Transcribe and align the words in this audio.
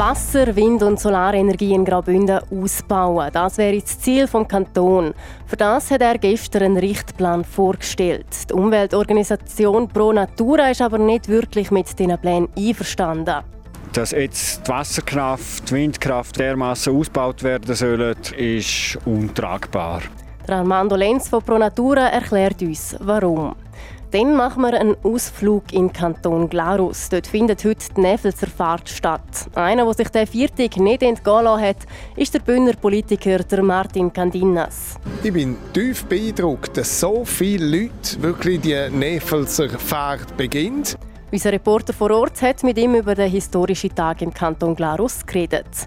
Wasser-, 0.00 0.56
Wind- 0.56 0.82
und 0.82 0.98
Solarenergie 0.98 1.74
in 1.74 1.84
Graubünden 1.84 2.40
ausbauen. 2.50 3.28
Das 3.34 3.58
wäre 3.58 3.78
das 3.78 4.00
Ziel 4.00 4.26
vom 4.26 4.48
Kanton. 4.48 5.12
Für 5.44 5.58
das 5.58 5.90
hat 5.90 6.00
er 6.00 6.16
gestern 6.16 6.62
einen 6.62 6.76
Richtplan 6.78 7.44
vorgestellt. 7.44 8.24
Die 8.48 8.54
Umweltorganisation 8.54 9.88
Pro 9.88 10.10
Natura 10.10 10.70
ist 10.70 10.80
aber 10.80 10.96
nicht 10.96 11.28
wirklich 11.28 11.70
mit 11.70 11.98
diesen 11.98 12.16
Plänen 12.16 12.48
einverstanden. 12.56 13.44
Dass 13.92 14.12
jetzt 14.12 14.66
die 14.66 14.70
Wasserkraft, 14.70 15.68
die 15.68 15.74
Windkraft 15.74 16.38
dermaßen 16.38 16.96
ausgebaut 16.96 17.42
werden 17.42 17.74
sollen, 17.74 18.16
ist 18.38 18.96
untragbar. 19.04 20.00
Der 20.48 20.56
Armando 20.56 20.96
Lenz 20.96 21.28
von 21.28 21.42
Pro 21.42 21.58
Natura 21.58 22.06
erklärt 22.08 22.62
uns, 22.62 22.96
warum. 23.00 23.54
Dann 24.12 24.34
machen 24.34 24.62
wir 24.62 24.74
einen 24.74 24.96
Ausflug 25.04 25.72
in 25.72 25.92
Kanton 25.92 26.48
Glarus. 26.48 27.10
Dort 27.10 27.28
findet 27.28 27.64
heute 27.64 27.86
die 27.96 28.00
Nevelser 28.00 28.48
Fahrt 28.48 28.88
statt. 28.88 29.48
Einer, 29.54 29.84
der 29.84 29.94
sich 29.94 30.08
der 30.08 30.26
Viertag 30.26 30.78
nicht 30.78 31.04
entgehen 31.04 31.44
lassen 31.44 31.62
hat, 31.62 31.76
ist 32.16 32.34
der 32.34 32.40
Bündner 32.40 32.72
Politiker 32.72 33.38
der 33.38 33.62
Martin 33.62 34.12
Candinas. 34.12 34.96
Ich 35.22 35.32
bin 35.32 35.56
tief 35.72 36.04
beeindruckt, 36.06 36.76
dass 36.76 36.98
so 36.98 37.24
viele 37.24 37.82
Leute 37.82 38.20
wirklich 38.20 38.60
die 38.62 38.90
Nevelser 38.90 39.68
Fahrt 39.68 40.36
beginnt. 40.36 40.98
Unser 41.30 41.52
Reporter 41.52 41.92
vor 41.92 42.10
Ort 42.10 42.42
hat 42.42 42.64
mit 42.64 42.76
ihm 42.78 42.96
über 42.96 43.14
den 43.14 43.30
historischen 43.30 43.94
Tag 43.94 44.22
im 44.22 44.34
Kanton 44.34 44.74
Glarus 44.74 45.24
geredet. 45.24 45.86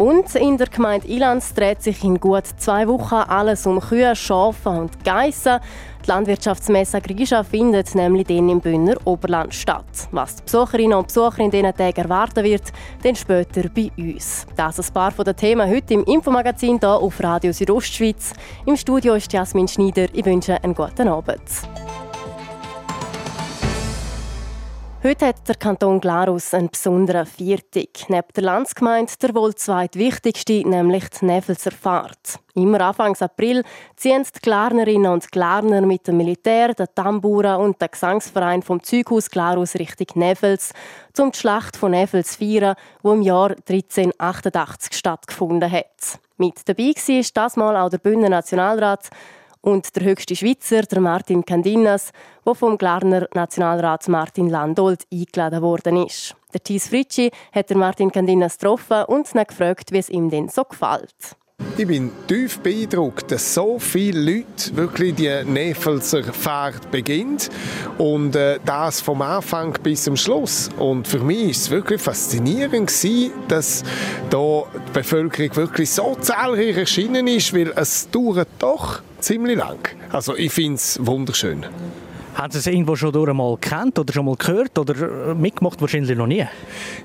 Und 0.00 0.34
in 0.34 0.56
der 0.56 0.68
Gemeinde 0.68 1.06
Ilanz 1.08 1.52
dreht 1.52 1.82
sich 1.82 2.02
in 2.04 2.18
gut 2.18 2.46
zwei 2.56 2.88
Wochen 2.88 3.16
alles 3.16 3.66
um 3.66 3.80
Kühe, 3.80 4.16
Schafe 4.16 4.70
und 4.70 5.04
Geissen. 5.04 5.60
Die 6.02 6.10
Landwirtschaftsmesse 6.10 7.02
Grischa 7.02 7.42
findet 7.42 7.94
nämlich 7.94 8.26
dann 8.26 8.48
im 8.48 8.62
Bündner 8.62 8.96
Oberland 9.04 9.52
statt. 9.52 10.08
Was 10.10 10.36
die 10.36 10.44
Besucherinnen 10.44 10.96
und 10.96 11.08
Besucher 11.08 11.40
in 11.40 11.50
diesen 11.50 11.74
Tagen 11.74 12.00
erwarten 12.00 12.42
wird, 12.44 12.72
dann 13.02 13.14
später 13.14 13.68
bei 13.68 13.90
uns. 13.98 14.46
Das 14.56 14.78
ist 14.78 14.88
ein 14.88 14.94
paar 14.94 15.22
der 15.22 15.36
Themen 15.36 15.68
heute 15.68 15.92
im 15.92 16.04
Infomagazin 16.04 16.78
hier 16.80 16.88
auf 16.88 17.22
Radio 17.22 17.52
Südostschweiz. 17.52 18.32
Im 18.64 18.76
Studio 18.76 19.12
ist 19.16 19.30
Jasmin 19.30 19.68
Schneider. 19.68 20.06
Ich 20.14 20.24
wünsche 20.24 20.64
einen 20.64 20.74
guten 20.74 21.08
Abend. 21.08 21.42
Heute 25.02 25.28
hat 25.28 25.48
der 25.48 25.54
Kanton 25.54 25.98
Glarus 25.98 26.52
einen 26.52 26.68
besonderen 26.68 27.24
Viertag. 27.24 27.88
Neben 28.08 28.28
der 28.36 28.42
Landsgemeinde 28.42 29.10
der 29.22 29.34
wohl 29.34 29.54
zweitwichtigste, 29.54 30.68
nämlich 30.68 31.08
die 31.08 31.24
Nevelser 31.24 31.70
Fahrt. 31.70 32.38
Immer 32.54 32.82
Anfang 32.82 33.16
April 33.18 33.64
ziehen 33.96 34.24
die 34.24 34.40
Glarnerinnen 34.40 35.10
und 35.10 35.32
Glarner 35.32 35.80
mit 35.80 36.06
dem 36.06 36.18
Militär, 36.18 36.74
den 36.74 36.86
Tamburen 36.94 37.62
und 37.62 37.80
dem 37.80 37.88
Gesangsverein 37.90 38.60
vom 38.60 38.82
Zeughaus 38.82 39.30
Glarus 39.30 39.74
Richtung 39.76 40.08
Nevels, 40.16 40.74
um 41.18 41.32
die 41.32 41.38
Schlacht 41.38 41.78
von 41.78 41.92
Nevels 41.92 42.36
feiern, 42.36 42.76
die 43.02 43.08
im 43.08 43.22
Jahr 43.22 43.52
1388 43.52 44.92
stattgefunden 44.92 45.72
hat. 45.72 46.20
Mit 46.36 46.68
dabei 46.68 46.92
war 46.94 47.24
das 47.32 47.56
Mal 47.56 47.76
auch 47.78 47.88
der 47.88 47.98
Bündner 47.98 48.28
Nationalrat, 48.28 49.08
und 49.62 49.94
der 49.96 50.04
höchste 50.04 50.36
Schweizer, 50.36 50.82
der 50.82 51.00
Martin 51.00 51.44
Candinas, 51.44 52.12
der 52.46 52.54
vom 52.54 52.78
Glarner 52.78 53.26
Nationalrat 53.34 54.08
Martin 54.08 54.48
Landolt 54.48 55.04
eingeladen 55.12 55.62
worden 55.62 56.06
ist. 56.06 56.34
Der 56.52 56.62
Thies 56.62 56.88
Fritschi 56.88 57.30
hat 57.52 57.70
Martin 57.70 58.10
Candinas 58.10 58.58
getroffen 58.58 59.04
und 59.04 59.32
ihn 59.34 59.44
gefragt, 59.46 59.92
wie 59.92 59.98
es 59.98 60.08
ihm 60.08 60.30
denn 60.30 60.48
so 60.48 60.64
gefällt. 60.64 61.36
Ich 61.76 61.86
bin 61.86 62.10
tief 62.26 62.58
beeindruckt, 62.58 63.30
dass 63.30 63.54
so 63.54 63.78
viele 63.78 64.20
Leute 64.20 64.76
wirklich 64.76 65.14
die 65.14 65.30
Nevelser 65.44 66.22
Fahrt 66.24 66.90
beginnt 66.90 67.48
und 67.96 68.36
äh, 68.36 68.58
das 68.64 69.00
vom 69.00 69.22
Anfang 69.22 69.76
bis 69.82 70.04
zum 70.04 70.16
Schluss. 70.16 70.68
Und 70.78 71.08
für 71.08 71.20
mich 71.20 71.50
ist 71.50 71.62
es 71.62 71.70
wirklich 71.70 72.00
faszinierend 72.00 72.88
gewesen, 72.88 73.32
dass 73.48 73.82
da 74.28 74.64
die 74.74 74.92
Bevölkerung 74.92 75.56
wirklich 75.56 75.90
so 75.90 76.16
zahlreich 76.20 76.76
erschienen 76.76 77.26
ist, 77.26 77.54
weil 77.54 77.72
es 77.76 78.10
dauert 78.10 78.48
doch 78.58 79.00
ziemlich 79.20 79.56
lang. 79.56 79.78
Also 80.10 80.36
ich 80.36 80.52
finde 80.52 80.76
es 80.76 80.98
wunderschön. 81.00 81.64
Haben 82.34 82.52
Sie 82.52 82.58
es 82.58 82.66
irgendwo 82.66 82.94
schon 82.94 83.14
einmal 83.28 83.56
kennt 83.58 83.98
oder 83.98 84.12
schon 84.12 84.24
mal 84.24 84.36
gehört 84.36 84.78
oder 84.78 85.34
mitgemacht? 85.34 85.80
Wahrscheinlich 85.80 86.16
noch 86.16 86.26
nie. 86.26 86.46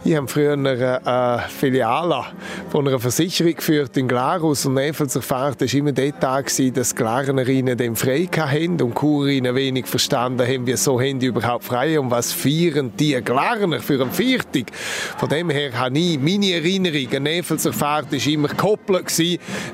Ich 0.03 0.15
habe 0.15 0.27
früher 0.27 0.53
eine 0.53 1.01
äh, 1.03 1.49
Filiale 1.49 2.25
von 2.69 2.87
einer 2.87 2.99
Versicherung 2.99 3.55
geführt 3.55 3.97
in 3.97 4.07
Glarus 4.07 4.65
und 4.65 4.75
Nevelser 4.75 5.21
Fahrt 5.21 5.61
war 5.61 5.73
immer 5.73 5.91
der 5.91 6.17
Tag, 6.19 6.51
dass 6.73 6.95
Glarnerinnen 6.95 7.75
den 7.75 7.95
frei 7.95 8.29
hatten 8.37 8.79
und 8.81 8.93
Kurinnen 8.93 9.55
wenig 9.55 9.87
verstanden 9.87 10.47
haben, 10.47 10.67
wieso 10.67 11.01
haben 11.01 11.19
die 11.19 11.25
überhaupt 11.25 11.65
frei 11.65 11.99
und 11.99 12.11
was 12.11 12.31
feiern 12.31 12.91
die 12.97 13.19
Glarner 13.23 13.79
für 13.79 14.01
ein 14.01 14.11
Viertig. 14.11 14.71
Von 15.17 15.29
dem 15.29 15.49
her 15.49 15.71
habe 15.77 15.97
ich 15.97 16.19
meine 16.19 16.53
Erinnerung 16.53 17.13
an 17.15 17.23
Nevelser 17.23 17.73
Fahrt 17.73 18.11
war 18.11 18.27
immer 18.27 18.47
gekoppelt 18.47 19.11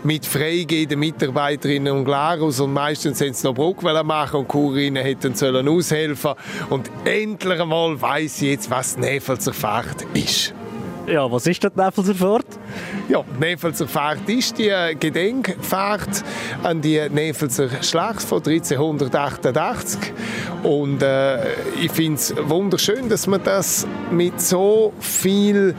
mit 0.03 0.25
freigehenden 0.25 0.99
Mitarbeiterinnen 0.99 1.93
und 1.93 2.05
Glarus 2.05 2.59
und 2.61 2.71
meistens 2.71 3.19
haben 3.19 3.33
sie 3.33 3.45
noch 3.45 3.53
Bruck 3.53 3.83
machen 3.83 4.39
und 4.39 4.47
Kurinnen 4.47 5.03
hätten 5.03 5.35
sollen 5.41 5.67
aushelfen 5.67 6.33
und 6.69 6.89
endlich 7.05 7.59
einmal 7.59 7.99
weiß 7.99 8.41
ich 8.43 8.49
jetzt, 8.49 8.69
was 8.69 8.97
Nevelser 8.97 9.53
Fahrt 9.53 10.05
ist. 10.13 10.53
Ja, 11.07 11.29
was 11.31 11.47
ist 11.47 11.63
das 11.63 11.75
Nevelser 11.75 12.15
Fahrt? 12.15 12.45
Ja, 13.09 13.23
die 13.23 13.39
Nevelser 13.39 13.87
Fahrt 13.87 14.29
ist 14.29 14.57
die 14.57 14.71
Gedenkfahrt 14.99 16.23
an 16.63 16.79
die 16.79 17.01
Nevelser 17.09 17.69
Schlacht 17.81 18.21
von 18.21 18.37
1388 18.37 19.99
und 20.63 21.01
äh, 21.01 21.53
ich 21.81 21.91
finde 21.91 22.15
es 22.15 22.33
wunderschön, 22.37 23.09
dass 23.09 23.25
man 23.25 23.43
das 23.43 23.87
mit 24.11 24.39
so 24.39 24.93
viel 24.99 25.75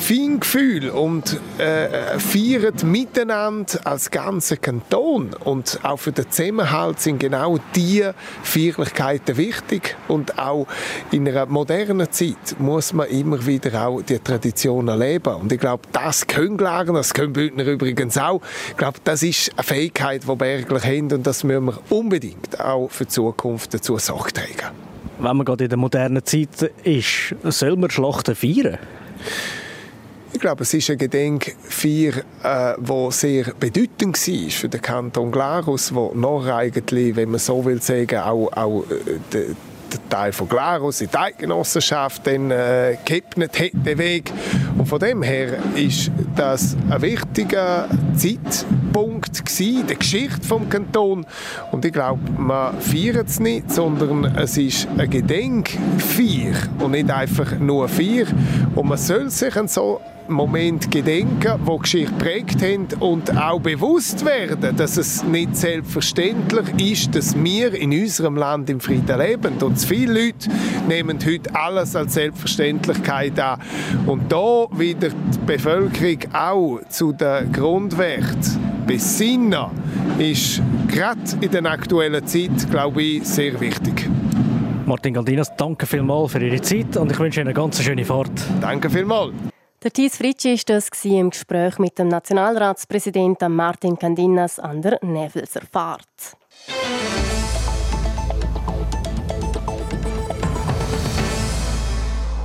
Feingefühl 0.00 0.90
und 0.90 1.38
äh, 1.58 2.18
feiern 2.18 2.74
miteinander 2.84 3.78
als 3.84 4.10
ganzer 4.10 4.56
Kanton. 4.56 5.30
Und 5.44 5.78
auch 5.82 5.98
für 5.98 6.12
den 6.12 6.30
Zusammenhalt 6.30 7.00
sind 7.00 7.18
genau 7.18 7.58
diese 7.74 8.14
Feierlichkeiten 8.42 9.36
wichtig. 9.36 9.96
Und 10.08 10.38
auch 10.38 10.66
in 11.10 11.28
einer 11.28 11.46
modernen 11.46 12.10
Zeit 12.10 12.56
muss 12.58 12.92
man 12.92 13.08
immer 13.08 13.44
wieder 13.46 13.86
auch 13.86 14.02
die 14.02 14.18
Tradition 14.18 14.88
erleben. 14.88 15.34
Und 15.34 15.52
ich 15.52 15.60
glaube, 15.60 15.82
das 15.92 16.26
können 16.26 16.56
Glarner, 16.56 16.94
das 16.94 17.14
können 17.14 17.32
Bündner 17.32 17.64
übrigens 17.66 18.16
auch. 18.18 18.40
Ich 18.70 18.76
glaube, 18.76 18.98
das 19.04 19.22
ist 19.22 19.52
eine 19.56 19.64
Fähigkeit, 19.64 20.22
die 20.28 20.34
Bergler 20.34 20.80
haben 20.82 21.12
und 21.12 21.26
das 21.26 21.44
müssen 21.44 21.66
wir 21.66 21.78
unbedingt 21.90 22.58
auch 22.60 22.90
für 22.90 23.04
die 23.04 23.10
Zukunft 23.10 23.74
dazu 23.74 23.98
Sorge 23.98 24.32
tragen. 24.32 24.74
Wenn 25.18 25.36
man 25.36 25.44
gerade 25.44 25.64
in 25.64 25.70
der 25.70 25.78
modernen 25.78 26.24
Zeit 26.24 26.72
ist, 26.82 27.34
soll 27.44 27.76
man 27.76 27.90
Schlachten 27.90 28.34
feiern? 28.34 28.78
Ich 30.32 30.38
glaube, 30.38 30.62
es 30.62 30.72
ist 30.72 30.88
ein 30.88 30.96
Gedenkfeier, 30.96 32.22
äh, 32.44 32.74
wo 32.78 33.10
sehr 33.10 33.52
bedeutend 33.58 34.16
war 34.16 34.50
für 34.50 34.68
den 34.68 34.80
Kanton 34.80 35.32
Glarus, 35.32 35.92
wo 35.92 36.12
noch 36.14 36.46
eigentlich, 36.46 37.16
wenn 37.16 37.30
man 37.30 37.40
so 37.40 37.64
will 37.64 37.82
sagen, 37.82 38.20
auch, 38.20 38.48
auch 38.52 38.84
äh, 38.84 39.18
der, 39.32 39.42
der 39.92 40.08
Teil 40.08 40.32
von 40.32 40.48
Glarus 40.48 41.00
in 41.00 41.10
die 41.10 41.16
Eidgenossenschaft 41.16 42.24
dann 42.28 42.52
äh, 42.52 42.96
geebnet 43.04 43.58
hat, 43.58 43.70
den 43.74 43.98
Weg. 43.98 44.32
Und 44.78 44.86
von 44.86 45.00
dem 45.00 45.22
her 45.22 45.58
ist 45.74 46.12
das 46.36 46.76
ein 46.88 47.02
wichtiger 47.02 47.88
Zeitpunkt 48.16 49.44
gewesen, 49.44 49.86
der 49.88 49.96
Geschichte 49.96 50.46
vom 50.46 50.70
Kanton. 50.70 51.26
Und 51.72 51.84
ich 51.84 51.92
glaube, 51.92 52.20
man 52.38 52.80
feiert 52.80 53.28
es 53.28 53.40
nicht, 53.40 53.72
sondern 53.72 54.24
es 54.36 54.56
ist 54.56 54.86
ein 54.96 55.10
Gedenkfeier 55.10 56.54
und 56.78 56.92
nicht 56.92 57.10
einfach 57.10 57.58
nur 57.58 57.88
Feier. 57.88 58.26
Und 58.76 58.88
man 58.88 58.98
soll 58.98 59.28
sich 59.28 59.54
so 59.66 60.00
Moment 60.32 60.90
gedenken, 60.90 61.60
wo 61.64 61.76
die 61.76 61.82
Geschichte 61.82 62.14
prägt 62.14 62.62
haben 62.62 62.88
und 63.00 63.36
auch 63.36 63.60
bewusst 63.60 64.24
werden, 64.24 64.76
dass 64.76 64.96
es 64.96 65.24
nicht 65.24 65.56
selbstverständlich 65.56 66.92
ist, 66.92 67.14
dass 67.14 67.36
wir 67.36 67.74
in 67.74 67.92
unserem 67.92 68.36
Land 68.36 68.70
im 68.70 68.80
Frieden 68.80 69.18
leben. 69.18 69.54
Und 69.62 69.78
viele 69.78 70.26
Leute 70.26 70.48
nehmen 70.88 71.18
heute 71.24 71.54
alles 71.54 71.96
als 71.96 72.14
Selbstverständlichkeit 72.14 73.38
an. 73.38 73.60
Und 74.06 74.30
da 74.30 74.66
wieder 74.72 75.08
die 75.08 75.38
Bevölkerung 75.46 76.18
auch 76.32 76.80
zu 76.88 77.12
den 77.12 77.52
Grundwerten 77.52 78.58
besinnen, 78.86 79.66
ist 80.18 80.62
gerade 80.88 81.20
in 81.40 81.50
der 81.50 81.64
aktuellen 81.66 82.26
Zeit, 82.26 82.70
glaube 82.70 83.02
ich, 83.02 83.24
sehr 83.24 83.60
wichtig. 83.60 84.08
Martin 84.86 85.14
Galdinas, 85.14 85.54
danke 85.56 85.86
vielmals 85.86 86.32
für 86.32 86.44
Ihre 86.44 86.60
Zeit 86.60 86.96
und 86.96 87.12
ich 87.12 87.18
wünsche 87.20 87.40
Ihnen 87.40 87.48
eine 87.48 87.54
ganz 87.54 87.80
schöne 87.80 88.04
Fahrt. 88.04 88.32
Danke 88.60 88.90
vielmals. 88.90 89.32
Der 89.82 89.90
Thies 89.90 90.18
Fritschi 90.18 90.56
war 90.56 90.62
das 90.66 90.90
im 91.06 91.30
Gespräch 91.30 91.78
mit 91.78 91.98
dem 91.98 92.08
Nationalratspräsidenten 92.08 93.56
Martin 93.56 93.98
Candinas 93.98 94.58
an 94.58 94.82
der 94.82 94.98
Nevelser 95.02 95.62
Fahrt. 95.62 96.36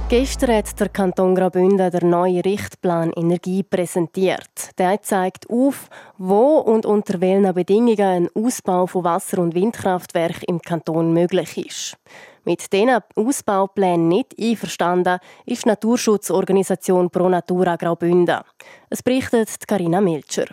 Gestern 0.08 0.56
hat 0.56 0.80
der 0.80 0.88
Kanton 0.88 1.36
Graubünden 1.36 1.92
den 1.92 2.10
neuen 2.10 2.40
Richtplan 2.40 3.12
Energie 3.12 3.64
präsentiert. 3.64 4.70
Der 4.78 5.02
zeigt 5.02 5.50
auf, 5.50 5.90
wo 6.18 6.60
und 6.60 6.86
unter 6.86 7.20
welchen 7.20 7.54
Bedingungen 7.54 8.00
ein 8.00 8.30
Ausbau 8.34 8.88
von 8.88 9.04
Wasser- 9.04 9.40
und 9.40 9.56
Windkraftwerken 9.56 10.44
im 10.48 10.62
Kanton 10.62 11.12
möglich 11.12 11.58
ist. 11.58 11.98
Mit 12.45 12.71
diesen 12.71 13.00
Ausbauplänen 13.15 14.07
nicht 14.07 14.36
einverstanden 14.39 15.18
ist 15.45 15.65
die 15.65 15.69
Naturschutzorganisation 15.69 17.09
Pro 17.09 17.27
Natura 17.27 17.75
Graubünden. 17.75 18.42
Es 18.89 19.01
berichtet 19.01 19.68
Karina 19.68 20.00
Milcher. 20.00 20.45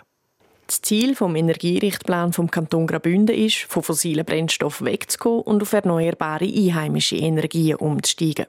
Das 0.67 0.81
Ziel 0.81 1.13
vom 1.15 1.35
Energierichtplan 1.35 2.31
vom 2.31 2.49
Kanton 2.49 2.87
Graubünden 2.87 3.35
ist, 3.35 3.63
von 3.63 3.83
fossilen 3.83 4.25
Brennstoffen 4.25 4.87
wegzukommen 4.87 5.41
und 5.41 5.61
auf 5.61 5.73
erneuerbare 5.73 6.45
einheimische 6.45 7.17
Energien 7.17 7.75
umzusteigen. 7.75 8.45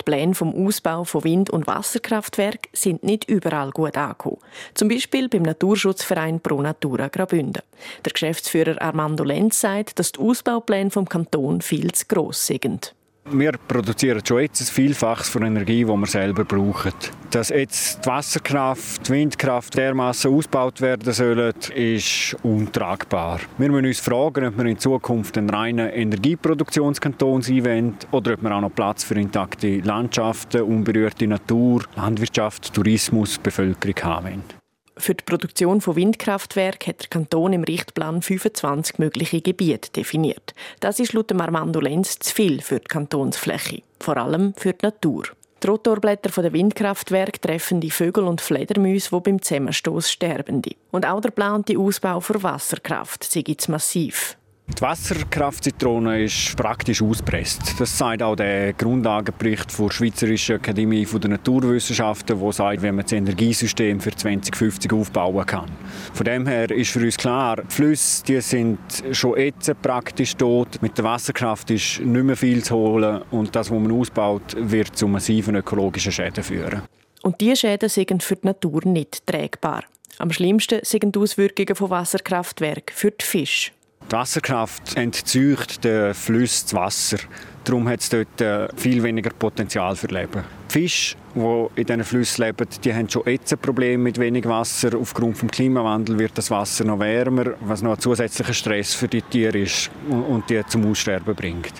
Die 0.00 0.04
Pläne 0.04 0.34
vom 0.34 0.66
Ausbau 0.66 1.04
von 1.04 1.24
Wind- 1.24 1.50
und 1.50 1.66
Wasserkraftwerken 1.66 2.70
sind 2.72 3.04
nicht 3.04 3.28
überall 3.28 3.70
gut 3.70 3.98
angekommen. 3.98 4.38
Zum 4.72 4.88
Beispiel 4.88 5.28
beim 5.28 5.42
Naturschutzverein 5.42 6.40
Pro 6.40 6.62
Natura 6.62 7.08
Graubünden. 7.08 7.62
Der 8.04 8.12
Geschäftsführer 8.12 8.80
Armando 8.80 9.22
Lenz 9.22 9.60
sagt, 9.60 9.98
dass 9.98 10.12
die 10.12 10.20
Ausbaupläne 10.20 10.90
vom 10.90 11.08
Kanton 11.08 11.60
viel 11.60 11.92
zu 11.92 12.06
gross 12.06 12.46
sind. 12.46 12.94
Wir 13.30 13.52
produzieren 13.52 14.22
schon 14.26 14.40
jetzt 14.40 14.60
ein 14.62 14.66
Vielfaches 14.66 15.28
von 15.28 15.42
Energie, 15.42 15.84
die 15.84 15.90
wir 15.90 16.06
selber 16.06 16.44
brauchen. 16.44 16.92
Dass 17.30 17.50
jetzt 17.50 18.04
die 18.04 18.08
Wasserkraft, 18.08 19.06
die 19.06 19.12
Windkraft 19.12 19.76
dermaßen 19.76 20.32
ausgebaut 20.32 20.80
werden 20.80 21.12
sollen, 21.12 21.52
ist 21.74 22.36
untragbar. 22.42 23.40
Wir 23.58 23.70
müssen 23.70 23.86
uns 23.86 24.00
fragen, 24.00 24.46
ob 24.46 24.56
wir 24.56 24.64
in 24.64 24.78
Zukunft 24.78 25.36
einen 25.36 25.50
reinen 25.50 25.90
Energieproduktionskanton 25.90 27.42
sein 27.42 27.64
wollen 27.64 27.96
oder 28.12 28.32
ob 28.32 28.42
wir 28.42 28.54
auch 28.54 28.62
noch 28.62 28.74
Platz 28.74 29.04
für 29.04 29.14
intakte 29.14 29.80
Landschaften, 29.80 30.62
unberührte 30.62 31.26
Natur, 31.26 31.84
Landwirtschaft, 31.96 32.72
Tourismus, 32.72 33.38
Bevölkerung 33.38 33.96
haben 34.02 34.26
wollen. 34.26 34.67
Für 34.98 35.14
die 35.14 35.24
Produktion 35.24 35.80
von 35.80 35.96
Windkraftwerken 35.96 36.90
hat 36.90 37.02
der 37.02 37.08
Kanton 37.08 37.52
im 37.52 37.62
Richtplan 37.62 38.20
25 38.20 38.98
mögliche 38.98 39.40
Gebiete 39.40 39.90
definiert. 39.92 40.54
Das 40.80 40.98
ist 40.98 41.12
laut 41.12 41.32
Armando 41.32 41.80
Lenz 41.80 42.18
zu 42.18 42.34
viel 42.34 42.60
für 42.60 42.80
die 42.80 42.88
Kantonsfläche, 42.88 43.82
vor 44.00 44.16
allem 44.16 44.54
für 44.56 44.72
die 44.72 44.84
Natur. 44.84 45.24
Die 45.62 45.66
Rotorblätter 45.66 46.42
der 46.42 46.52
Windkraftwerke 46.52 47.40
treffen 47.40 47.80
die 47.80 47.90
Vögel 47.90 48.24
und 48.24 48.40
Fledermäuse, 48.40 49.10
die 49.12 49.20
beim 49.20 49.42
Zusammenstoß 49.42 50.10
sterben. 50.10 50.62
Und 50.90 51.06
auch 51.06 51.20
der 51.20 51.30
geplante 51.30 51.78
Ausbau 51.78 52.20
für 52.20 52.42
Wasserkraft 52.42 53.24
sei 53.24 53.42
jetzt 53.46 53.68
massiv. 53.68 54.36
Die 54.76 54.82
Wasserkraftzitrone 54.82 56.22
ist 56.24 56.56
praktisch 56.56 57.02
auspresst. 57.02 57.80
Das 57.80 57.98
sagt 57.98 58.22
auch 58.22 58.36
der 58.36 58.74
Grundlagenbericht 58.74 59.76
der 59.76 59.90
Schweizerischen 59.90 60.56
Akademie 60.56 61.04
der 61.04 61.30
Naturwissenschaften, 61.30 62.38
der 62.38 62.52
sagt, 62.52 62.82
wie 62.82 62.92
man 62.92 63.02
das 63.02 63.12
Energiesystem 63.12 63.98
für 63.98 64.12
2050 64.12 64.92
aufbauen 64.92 65.44
kann. 65.46 65.66
Von 66.12 66.24
dem 66.24 66.46
her 66.46 66.70
ist 66.70 66.92
für 66.92 67.00
uns 67.00 67.16
klar, 67.16 67.56
die 67.56 67.74
Flüsse 67.74 68.22
die 68.24 68.40
sind 68.40 68.78
schon 69.10 69.36
jetzt 69.38 69.82
praktisch 69.82 70.36
tot. 70.36 70.80
Mit 70.80 70.96
der 70.96 71.04
Wasserkraft 71.04 71.70
ist 71.70 72.00
nicht 72.00 72.24
mehr 72.24 72.36
viel 72.36 72.62
zu 72.62 72.76
holen 72.76 73.22
und 73.32 73.56
das, 73.56 73.70
was 73.70 73.80
man 73.80 73.90
ausbaut, 73.90 74.54
wird 74.56 74.94
zu 74.94 75.08
massiven 75.08 75.56
ökologischen 75.56 76.12
Schäden 76.12 76.44
führen. 76.44 76.82
Und 77.22 77.40
diese 77.40 77.56
Schäden 77.56 77.88
sind 77.88 78.22
für 78.22 78.36
die 78.36 78.46
Natur 78.46 78.82
nicht 78.84 79.26
trägbar. 79.26 79.84
Am 80.18 80.30
schlimmsten 80.30 80.80
sind 80.82 81.16
die 81.16 81.18
Auswirkungen 81.18 81.74
von 81.74 81.90
Wasserkraftwerken 81.90 82.94
für 82.94 83.10
die 83.10 83.24
Fische. 83.24 83.72
Die 84.10 84.16
Wasserkraft 84.16 84.96
entzieht 84.96 85.84
den 85.84 86.14
Fluss 86.14 86.64
das 86.64 86.72
Wasser. 86.72 87.18
Darum 87.62 87.86
hat 87.90 88.00
es 88.00 88.08
dort 88.08 88.40
äh, 88.40 88.66
viel 88.74 89.02
weniger 89.02 89.28
Potenzial 89.28 89.94
für 89.96 90.06
Leben. 90.06 90.44
Die 90.70 90.72
Fische, 90.72 91.16
die 91.34 91.66
in 91.80 91.86
diesen 91.86 92.04
Flüssen 92.04 92.44
leben, 92.46 92.66
die 92.82 92.94
haben 92.94 93.10
schon 93.10 93.24
jetzt 93.26 93.52
ein 93.52 93.58
Problem 93.58 94.02
mit 94.02 94.18
wenig 94.18 94.46
Wasser. 94.46 94.96
Aufgrund 94.98 95.42
des 95.42 95.50
Klimawandels 95.50 96.18
wird 96.18 96.38
das 96.38 96.50
Wasser 96.50 96.84
noch 96.84 97.00
wärmer, 97.00 97.52
was 97.60 97.82
noch 97.82 97.96
ein 97.96 98.00
zusätzlicher 98.00 98.54
Stress 98.54 98.94
für 98.94 99.08
die 99.08 99.20
Tiere 99.20 99.58
ist 99.58 99.90
und 100.08 100.48
die 100.48 100.64
zum 100.66 100.90
Aussterben 100.90 101.34
bringt. 101.34 101.74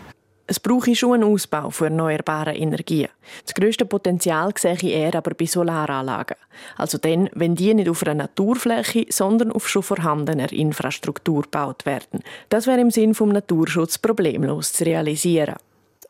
Es 0.50 0.58
brauche 0.58 0.96
schon 0.96 1.12
einen 1.12 1.24
Ausbau 1.24 1.68
von 1.68 1.88
erneuerbaren 1.88 2.56
Energien. 2.56 3.10
Das 3.44 3.52
grösste 3.52 3.84
Potenzial 3.84 4.50
sehe 4.56 4.78
er 4.82 5.14
aber 5.14 5.34
bei 5.34 5.44
Solaranlagen. 5.44 6.38
Also 6.78 6.96
dann, 6.96 7.28
wenn 7.34 7.54
die 7.54 7.74
nicht 7.74 7.90
auf 7.90 8.02
einer 8.02 8.14
Naturfläche, 8.14 9.04
sondern 9.10 9.52
auf 9.52 9.68
schon 9.68 9.82
vorhandener 9.82 10.50
Infrastruktur 10.50 11.42
gebaut 11.42 11.84
werden. 11.84 12.22
Das 12.48 12.66
wäre 12.66 12.80
im 12.80 12.90
Sinn 12.90 13.14
vom 13.14 13.28
Naturschutz 13.28 13.98
problemlos 13.98 14.72
zu 14.72 14.86
realisieren. 14.86 15.56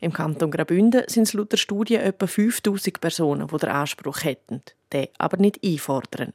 Im 0.01 0.13
Kanton 0.13 0.51
Graubünden 0.51 1.03
sind 1.09 1.25
es 1.25 1.33
laut 1.33 1.51
der 1.51 1.57
Studie 1.57 1.97
etwa 1.97 2.27
5000 2.27 3.01
Personen, 3.01 3.49
die 3.49 3.57
den 3.57 3.69
Anspruch 3.69 4.23
hätten, 4.23 4.63
den 4.93 5.09
aber 5.19 5.39
nicht 5.39 5.59
einfordern. 5.65 6.33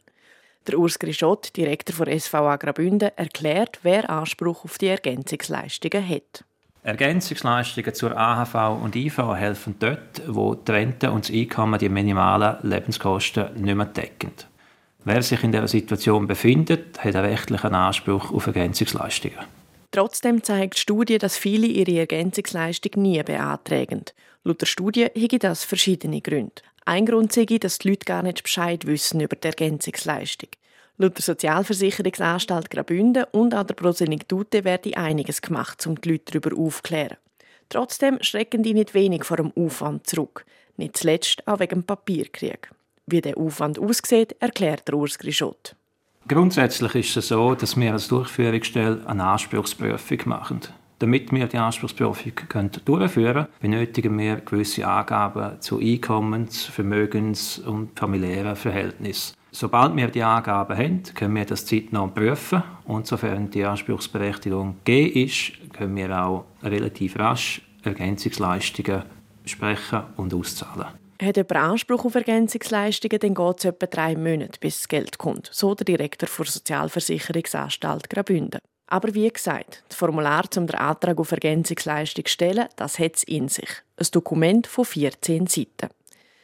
Der 0.68 0.78
Urs 0.78 1.00
Grischott, 1.00 1.56
Direktor 1.56 2.06
der 2.06 2.20
SVA 2.20 2.58
Graubünden, 2.58 3.12
erklärt, 3.16 3.80
wer 3.84 4.10
Anspruch 4.10 4.66
auf 4.66 4.78
die 4.78 4.88
Ergänzungsleistungen 4.88 6.08
hat. 6.08 6.44
Ergänzungsleistungen 6.84 7.94
zur 7.94 8.18
AHV 8.18 8.82
und 8.84 8.96
IV 8.96 9.18
helfen 9.36 9.76
dort, 9.80 10.22
wo 10.28 10.56
die 10.56 10.72
Rente 10.72 11.12
und 11.12 11.30
das 11.30 11.36
Einkommen 11.36 11.80
die 11.80 11.88
minimalen 11.88 12.58
Lebenskosten 12.62 13.54
nicht 13.62 13.76
mehr 13.76 13.86
decken. 13.86 14.32
Wer 15.06 15.22
sich 15.22 15.44
in 15.44 15.54
dieser 15.54 15.68
Situation 15.68 16.28
befindet, 16.28 17.00
hat 17.04 17.16
einen 17.16 17.26
rechtlichen 17.26 17.74
Anspruch 17.74 18.34
auf 18.34 18.48
Ergänzungsleistungen. 18.48 19.62
Trotzdem 19.94 20.44
zeigt 20.44 20.74
die 20.74 20.80
Studie, 20.80 21.20
dass 21.20 21.38
viele 21.38 21.68
ihre 21.68 22.00
Ergänzungsleistung 22.00 23.00
nie 23.00 23.22
beantragen. 23.22 24.06
Laut 24.44 24.60
der 24.60 24.66
Studie 24.66 25.06
hätte 25.14 25.38
das 25.38 25.64
verschiedene 25.64 26.20
Gründe. 26.20 26.64
Ein 26.84 27.06
Grund 27.06 27.32
sei, 27.32 27.46
dass 27.46 27.78
die 27.78 27.90
Leute 27.90 28.06
gar 28.06 28.24
nicht 28.24 28.42
Bescheid 28.42 28.88
wissen 28.88 29.22
über 29.22 29.36
die 29.36 29.50
Ergänzungsleistung. 29.50 30.50
Laut 30.98 31.16
der 31.16 31.22
Sozialversicherungsanstalt 31.22 32.72
Graubünden 32.72 33.26
und 33.34 33.54
an 33.54 33.68
der 33.68 33.76
Prosenektute 33.76 34.64
werde 34.64 34.98
einiges 34.98 35.44
gemacht, 35.44 35.86
um 35.86 36.02
die 36.02 36.10
Leute 36.10 36.40
darüber 36.40 36.60
aufzuklären. 36.60 37.18
Trotzdem 37.70 38.18
schrecken 38.22 38.64
die 38.64 38.74
nicht 38.74 38.96
wenig 38.96 39.24
vor 39.26 39.38
dem 39.38 39.54
Aufwand 39.56 40.08
zurück. 40.08 40.44
Nicht 40.76 40.98
zuletzt 40.98 41.48
auch 41.48 41.60
wegen 41.60 41.82
dem 41.82 41.84
Papierkrieg. 41.84 42.72
Wie 43.06 43.22
der 43.22 43.38
Aufwand 43.38 43.78
aussieht, 43.78 44.36
erklärt 44.40 44.92
Urs 44.92 45.20
Grischott. 45.20 45.76
Grundsätzlich 46.25 46.96
ist 46.96 47.18
es 47.18 47.27
so, 47.27 47.53
dass 47.53 47.75
wir 47.75 47.92
als 47.92 48.08
Durchführungsstelle 48.08 49.01
eine 49.06 49.25
Anspruchsprüfung 49.25 50.20
machen. 50.25 50.62
Damit 51.00 51.34
wir 51.34 51.48
die 51.48 51.58
Anspruchsprüfung 51.58 52.32
durchführen 52.86 53.34
können, 53.34 53.48
benötigen 53.60 54.18
wir 54.18 54.38
gewisse 54.38 54.88
Angaben 54.88 55.60
zu 55.60 55.80
Einkommens-, 55.80 56.63
Vermögens- 56.63 57.60
und 57.60 58.00
familiären 58.00 58.56
Verhältnissen. 58.56 59.36
Sobald 59.51 59.98
wir 59.98 60.08
die 60.08 60.24
Angaben 60.24 60.77
haben, 60.77 61.03
können 61.13 61.36
wir 61.36 61.46
das 61.46 61.65
zeitnah 61.65 62.08
prüfen 62.08 62.63
und 62.86 63.06
sofern 63.06 63.50
die 63.50 63.65
Anspruchsberechtigung 63.65 64.77
gegeben 64.86 65.27
ist, 65.27 65.74
können 65.74 65.96
wir 65.98 66.24
auch 66.24 66.46
relativ 66.63 67.20
rasch 67.20 67.62
Ergänzungsleistungen 67.84 69.03
besprechen 69.44 70.03
und 70.15 70.34
auszahlen. 70.34 71.03
Hat 71.22 71.38
jemand 71.38 71.55
Anspruch 71.55 72.05
auf 72.05 72.15
Ergänzungsleistungen, 72.15 73.20
dann 73.20 73.36
geht 73.36 73.60
es 73.60 73.65
etwa 73.65 73.86
drei 73.86 74.15
Monate, 74.15 74.60
bis 74.60 74.79
das 74.79 74.88
Geld 74.88 75.17
kommt, 75.17 75.50
so 75.51 75.75
der 75.75 75.86
Direktor 75.86 76.27
der 76.38 76.46
Sozialversicherungsanstalt 76.46 78.10
Graubünden. 78.10 78.60
Aber 78.88 79.13
wie 79.13 79.29
gesagt, 79.29 79.84
das 79.89 79.98
Formular 79.98 80.50
zum 80.51 80.67
den 80.67 80.75
Antrag 80.75 81.17
auf 81.17 81.32
Ergänzungsleistung 81.32 82.25
stellen, 82.27 82.67
das 82.75 83.00
hat 83.00 83.15
es 83.15 83.24
in 83.24 83.48
sich. 83.48 83.70
Ein 83.98 84.08
Dokument 84.12 84.67
von 84.67 84.86
14 84.86 85.48
Seiten. 85.48 85.89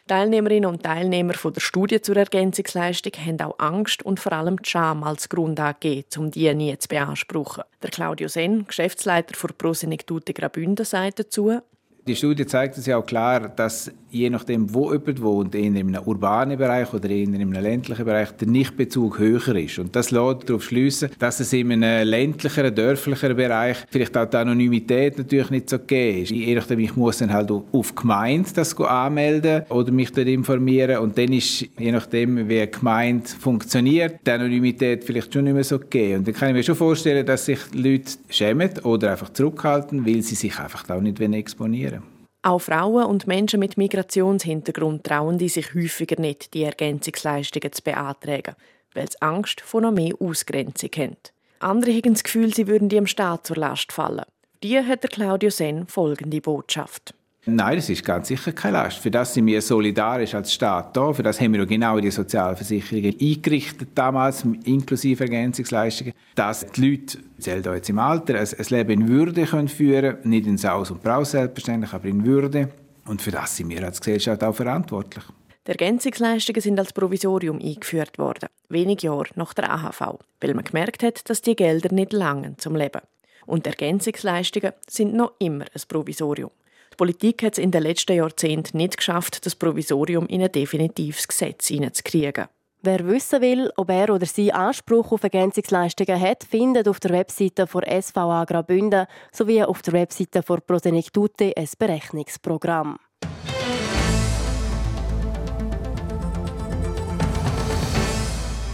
Teilnehmerinnen 0.07 0.67
und 0.67 0.81
Teilnehmer 0.81 1.35
von 1.35 1.53
der 1.53 1.61
Studie 1.61 2.01
zur 2.01 2.17
Ergänzungsleistung 2.17 3.13
haben 3.23 3.39
auch 3.41 3.59
Angst 3.59 4.01
und 4.01 4.19
vor 4.19 4.31
allem 4.31 4.59
die 4.59 4.67
Scham 4.67 5.03
als 5.03 5.29
Grund 5.29 5.59
angegeben, 5.59 6.07
um 6.17 6.31
die 6.31 6.51
nie 6.55 6.75
zu 6.79 6.87
beanspruchen. 6.87 7.63
Der 7.83 7.91
Claudio 7.91 8.27
Sen, 8.27 8.65
Geschäftsleiter 8.65 9.35
der 9.39 9.53
Prosenektute 9.53 10.33
Graubünden, 10.33 10.83
sagt 10.83 11.19
dazu, 11.19 11.61
die 12.09 12.15
Studie 12.15 12.47
zeigt 12.47 12.75
uns 12.75 12.87
ja 12.87 12.97
auch 12.97 13.05
klar, 13.05 13.49
dass 13.49 13.91
je 14.09 14.31
nachdem, 14.31 14.73
wo 14.73 14.91
jemand 14.91 15.21
wohnt, 15.21 15.53
eher 15.53 15.65
in 15.65 15.77
einem 15.77 15.95
urbanen 16.03 16.57
Bereich 16.57 16.91
oder 16.91 17.07
eher 17.07 17.23
in 17.23 17.35
einem 17.35 17.51
ländlichen 17.51 18.03
Bereich, 18.03 18.31
der 18.31 18.47
Nichtbezug 18.47 19.19
höher 19.19 19.55
ist. 19.55 19.77
Und 19.77 19.95
das 19.95 20.09
lässt 20.09 20.49
darauf 20.49 20.63
schließen, 20.63 21.11
dass 21.19 21.39
es 21.39 21.53
in 21.53 21.71
einem 21.71 22.07
ländlicheren, 22.07 22.73
dörflicheren 22.73 23.37
Bereich 23.37 23.77
vielleicht 23.91 24.17
auch 24.17 24.25
die 24.25 24.37
Anonymität 24.37 25.19
natürlich 25.19 25.51
nicht 25.51 25.69
so 25.69 25.77
gegeben 25.77 26.23
ist. 26.23 26.31
Je 26.31 26.55
nachdem, 26.55 26.79
ich 26.79 26.95
muss 26.95 27.19
dann 27.19 27.31
halt 27.31 27.51
auf 27.51 27.93
Gemeinde 27.93 28.49
das 28.55 28.75
anmelden 28.79 29.63
oder 29.69 29.91
mich 29.91 30.11
dort 30.11 30.27
informieren. 30.27 30.97
Und 30.97 31.15
dann 31.15 31.31
ist, 31.31 31.67
je 31.77 31.91
nachdem, 31.91 32.49
wie 32.49 32.61
eine 32.61 32.67
Gemeinde 32.67 33.29
funktioniert, 33.29 34.15
die 34.25 34.31
Anonymität 34.31 35.03
vielleicht 35.03 35.31
schon 35.31 35.43
nicht 35.43 35.53
mehr 35.53 35.63
so 35.63 35.77
gegeben. 35.77 36.19
Und 36.19 36.27
dann 36.27 36.33
kann 36.33 36.49
ich 36.49 36.55
mir 36.55 36.63
schon 36.63 36.75
vorstellen, 36.75 37.23
dass 37.23 37.45
sich 37.45 37.59
Leute 37.75 38.13
schämen 38.29 38.71
oder 38.81 39.11
einfach 39.11 39.29
zurückhalten, 39.29 40.07
weil 40.07 40.23
sie 40.23 40.33
sich 40.33 40.57
einfach 40.59 40.89
auch 40.89 41.01
nicht 41.01 41.19
exponieren 41.19 41.98
auch 42.41 42.59
Frauen 42.59 43.05
und 43.05 43.27
Menschen 43.27 43.59
mit 43.59 43.77
Migrationshintergrund 43.77 45.03
trauen 45.03 45.37
die 45.37 45.49
sich 45.49 45.73
häufiger 45.73 46.19
nicht, 46.19 46.53
die 46.53 46.63
Ergänzungsleistungen 46.63 47.73
zu 47.73 47.83
beantragen, 47.83 48.55
weil 48.93 49.11
sie 49.11 49.21
Angst 49.21 49.61
vor 49.61 49.81
noch 49.81 49.91
mehr 49.91 50.13
Ausgrenzung 50.19 50.89
haben. 50.97 51.17
Andere 51.59 51.91
haben 51.91 52.13
das 52.13 52.23
Gefühl, 52.23 52.53
sie 52.53 52.67
würden 52.67 52.87
dem 52.87 53.07
Staat 53.07 53.45
zur 53.45 53.57
Last 53.57 53.91
fallen. 53.91 54.25
Die 54.63 54.79
hat 54.79 55.03
der 55.03 55.09
Claudio 55.09 55.49
Sen 55.49 55.87
folgende 55.87 56.39
Botschaft. 56.39 57.13
Nein, 57.45 57.77
das 57.77 57.89
ist 57.89 58.03
ganz 58.03 58.27
sicher 58.27 58.51
keine 58.51 58.77
Last. 58.77 58.97
Für 58.97 59.09
das 59.09 59.33
sind 59.33 59.45
wir 59.45 59.61
solidarisch 59.61 60.35
als 60.35 60.53
Staat 60.53 60.95
da. 60.95 61.13
Für 61.13 61.23
das 61.23 61.39
haben 61.39 61.53
wir 61.53 61.65
genau 61.65 61.99
die 61.99 62.11
Sozialversicherungen 62.11 63.15
eingerichtet 63.19 63.89
damals, 63.95 64.43
inklusive 64.65 65.23
Ergänzungsleistungen, 65.23 66.13
dass 66.35 66.65
die 66.65 66.89
Leute, 66.89 67.17
selber 67.37 67.75
jetzt 67.75 67.89
im 67.89 67.97
Alter, 67.97 68.39
ein, 68.39 68.47
Leben 68.69 68.91
in 68.91 69.07
Würde 69.07 69.45
können 69.45 69.69
führen 69.69 70.17
können. 70.17 70.29
Nicht 70.29 70.47
in 70.47 70.57
Saus 70.57 70.91
und 70.91 71.01
Braus 71.01 71.31
selbstverständlich, 71.31 71.93
aber 71.93 72.05
in 72.05 72.25
Würde. 72.25 72.69
Und 73.05 73.21
für 73.21 73.31
das 73.31 73.55
sind 73.55 73.69
wir 73.69 73.83
als 73.83 74.01
Gesellschaft 74.01 74.43
auch 74.43 74.53
verantwortlich. 74.53 75.23
Die 75.65 75.71
Ergänzungsleistungen 75.71 76.61
sind 76.61 76.79
als 76.79 76.93
Provisorium 76.93 77.59
eingeführt 77.59 78.17
worden, 78.17 78.49
wenig 78.69 79.03
Jahre 79.03 79.29
nach 79.35 79.53
der 79.53 79.71
AHV, 79.71 80.19
weil 80.41 80.53
man 80.53 80.63
gemerkt 80.63 81.03
hat, 81.03 81.29
dass 81.29 81.41
die 81.41 81.55
Gelder 81.55 81.93
nicht 81.93 82.11
langen 82.11 82.57
zum 82.57 82.75
Leben. 82.75 83.01
Und 83.45 83.65
Ergänzungsleistungen 83.65 84.73
sind 84.87 85.13
noch 85.13 85.33
immer 85.39 85.65
ein 85.65 85.81
Provisorium. 85.87 86.51
Politik 86.97 87.43
hat 87.43 87.53
es 87.53 87.59
in 87.59 87.71
den 87.71 87.83
letzten 87.83 88.15
Jahrzehnten 88.15 88.77
nicht 88.77 88.97
geschafft, 88.97 89.45
das 89.45 89.55
Provisorium 89.55 90.27
in 90.27 90.41
ein 90.41 90.51
definitives 90.51 91.27
Gesetz 91.27 91.67
hineinzukriegen. 91.67 92.47
Wer 92.81 93.05
wissen 93.05 93.41
will, 93.41 93.71
ob 93.75 93.89
er 93.89 94.09
oder 94.09 94.25
sie 94.25 94.53
Anspruch 94.53 95.11
auf 95.11 95.23
Ergänzungsleistungen 95.23 96.19
hat, 96.19 96.45
findet 96.45 96.87
auf 96.87 97.01
der 97.01 97.11
Webseite 97.11 97.65
der 97.65 98.01
SVA 98.01 98.45
Graubünden 98.45 99.05
sowie 99.33 99.63
auf 99.63 99.81
der 99.81 99.93
Webseite 99.93 100.41
der 100.41 100.57
Prosenektute 100.61 101.51
ein 101.57 101.67
Berechnungsprogramm. 101.77 102.97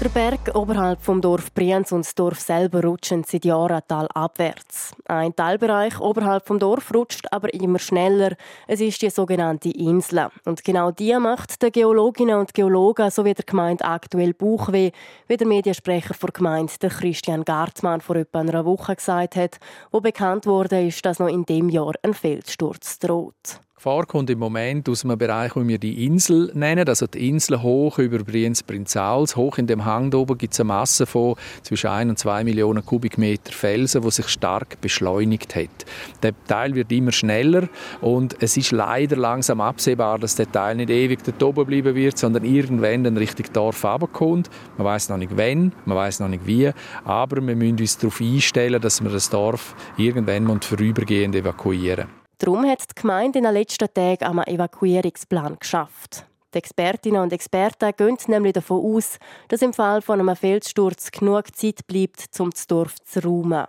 Der 0.06 0.12
Berg 0.12 0.54
oberhalb 0.54 1.02
vom 1.02 1.20
Dorf 1.20 1.52
Brienz 1.52 1.92
und 1.92 2.06
das 2.06 2.14
Dorf 2.14 2.40
selber 2.40 2.84
rutschen 2.84 3.24
seit 3.24 3.44
Jahren 3.44 3.82
talabwärts. 3.88 4.92
Ein 5.06 5.36
Teilbereich 5.36 6.00
oberhalb 6.00 6.46
vom 6.46 6.60
Dorf 6.60 6.94
rutscht 6.94 7.26
aber 7.32 7.52
immer 7.56 7.80
schneller. 7.80 8.36
Es 8.68 8.82
ist 8.82 9.02
die 9.02 9.10
sogenannte 9.10 9.72
Insel. 9.72 10.28
Und 10.46 10.64
genau 10.64 10.92
die 10.92 11.18
macht 11.18 11.60
den 11.60 11.72
Geologinnen 11.72 12.38
und 12.38 12.54
Geologen 12.54 13.10
sowie 13.10 13.34
der 13.34 13.46
Gemeinde 13.46 13.84
aktuell 13.84 14.36
Bauchweh, 14.36 14.92
wie 15.28 15.38
der 15.38 15.48
Mediensprecher 15.48 16.14
der 16.22 16.30
Gemeinde, 16.30 16.74
der 16.80 16.92
Christian 16.92 17.44
Gartmann, 17.44 18.00
vor 18.00 18.18
etwa 18.18 18.42
einer 18.42 18.64
Woche 18.64 18.98
gesagt 18.98 19.36
hat, 19.36 19.58
wo 19.90 20.02
bekannt 20.02 20.46
wurde, 20.46 20.86
ist, 20.86 21.04
dass 21.04 21.18
noch 21.18 21.30
in 21.30 21.46
dem 21.46 21.68
Jahr 21.68 21.94
ein 22.04 22.14
Felssturz 22.14 23.00
droht. 23.00 23.60
Gefahr 23.86 24.06
kommt 24.06 24.30
im 24.30 24.40
Moment 24.40 24.88
aus 24.88 25.04
einem 25.04 25.18
Bereich, 25.18 25.54
den 25.54 25.68
wir 25.68 25.78
die 25.78 26.06
Insel 26.06 26.50
nennen, 26.56 26.88
also 26.88 27.08
die 27.08 27.30
Insel 27.30 27.62
hoch 27.62 28.00
über 28.00 28.18
Brienz-Prinzals. 28.20 29.36
Hoch 29.36 29.58
in 29.58 29.68
dem 29.68 29.84
Hang 29.84 30.14
oben 30.14 30.38
gibt 30.38 30.54
es 30.54 30.62
eine 30.62 30.70
Masse 30.70 31.06
von 31.06 31.36
zwischen 31.62 31.88
1 31.90 32.10
und 32.10 32.18
2 32.18 32.46
Millionen 32.46 32.84
Kubikmeter 32.84 33.52
Felsen, 33.52 34.02
die 34.02 34.10
sich 34.12 34.30
stark 34.30 34.80
beschleunigt 34.82 35.56
hat. 35.56 35.86
Der 36.24 36.34
Teil 36.48 36.74
wird 36.74 36.92
immer 36.92 37.12
schneller 37.12 37.68
und 38.00 38.42
es 38.42 38.56
ist 38.56 38.72
leider 38.72 39.18
langsam 39.18 39.60
absehbar, 39.60 40.20
dass 40.20 40.36
der 40.36 40.52
Teil 40.52 40.78
nicht 40.78 40.90
ewig 40.90 41.20
dort 41.24 41.44
oben 41.44 41.68
bleiben 41.68 41.94
wird, 41.94 42.18
sondern 42.18 42.46
irgendwann 42.46 43.04
dann 43.04 43.18
Richtung 43.18 43.46
Dorf 43.52 43.84
runterkommt. 43.84 44.50
Man 44.78 44.86
weiß 44.86 45.10
noch 45.10 45.18
nicht 45.18 45.38
wann, 45.38 45.74
man 45.86 45.98
weiß 45.98 46.22
noch 46.22 46.30
nicht 46.30 46.48
wie, 46.48 46.72
aber 47.04 47.46
wir 47.46 47.56
müssen 47.56 47.78
uns 47.78 47.98
darauf 47.98 48.20
einstellen, 48.20 48.82
dass 48.82 49.04
wir 49.04 49.12
das 49.12 49.30
Dorf 49.30 49.76
irgendwann 49.98 50.62
vorübergehend 50.62 51.36
evakuieren. 51.36 52.25
Darum 52.38 52.66
hat 52.66 52.82
die 52.90 53.02
Gemeinde 53.02 53.40
in 53.40 53.46
den 53.46 53.54
letzten 53.54 53.94
Tagen 53.94 54.26
einen 54.26 54.48
Evakuierungsplan 54.48 55.58
geschafft. 55.60 56.26
Die 56.54 56.58
Expertinnen 56.58 57.22
und 57.22 57.34
Experten 57.34 57.92
gehen 57.96 58.18
nämlich 58.28 58.54
davon 58.54 58.96
aus, 58.96 59.18
dass 59.48 59.62
im 59.62 59.74
Fall 59.74 60.02
von 60.02 60.20
einem 60.20 60.36
Felssturz 60.36 61.12
genug 61.12 61.56
Zeit 61.56 61.86
bleibt, 61.88 62.40
um 62.40 62.50
das 62.50 62.68
Dorf 62.68 62.96
zu 63.04 63.20
räumen. 63.22 63.66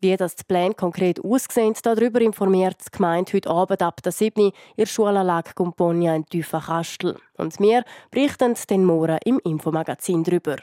Wie 0.00 0.16
das 0.16 0.34
Pläne 0.42 0.74
konkret 0.74 1.24
aussehen, 1.24 1.74
darüber 1.80 2.20
informiert 2.20 2.76
die 2.84 2.96
Gemeinde 2.96 3.32
heute 3.34 3.50
Abend 3.50 3.82
ab 3.82 4.02
der 4.02 4.10
7. 4.10 4.50
in 4.76 4.86
Schulanlage 4.86 5.52
Componia 5.54 6.16
in 6.16 6.26
Tüfenkastel. 6.26 7.16
Und 7.36 7.60
wir 7.60 7.84
berichten 8.10 8.56
den 8.68 8.84
morgen 8.84 9.18
im 9.24 9.38
Infomagazin 9.44 10.24
darüber. 10.24 10.56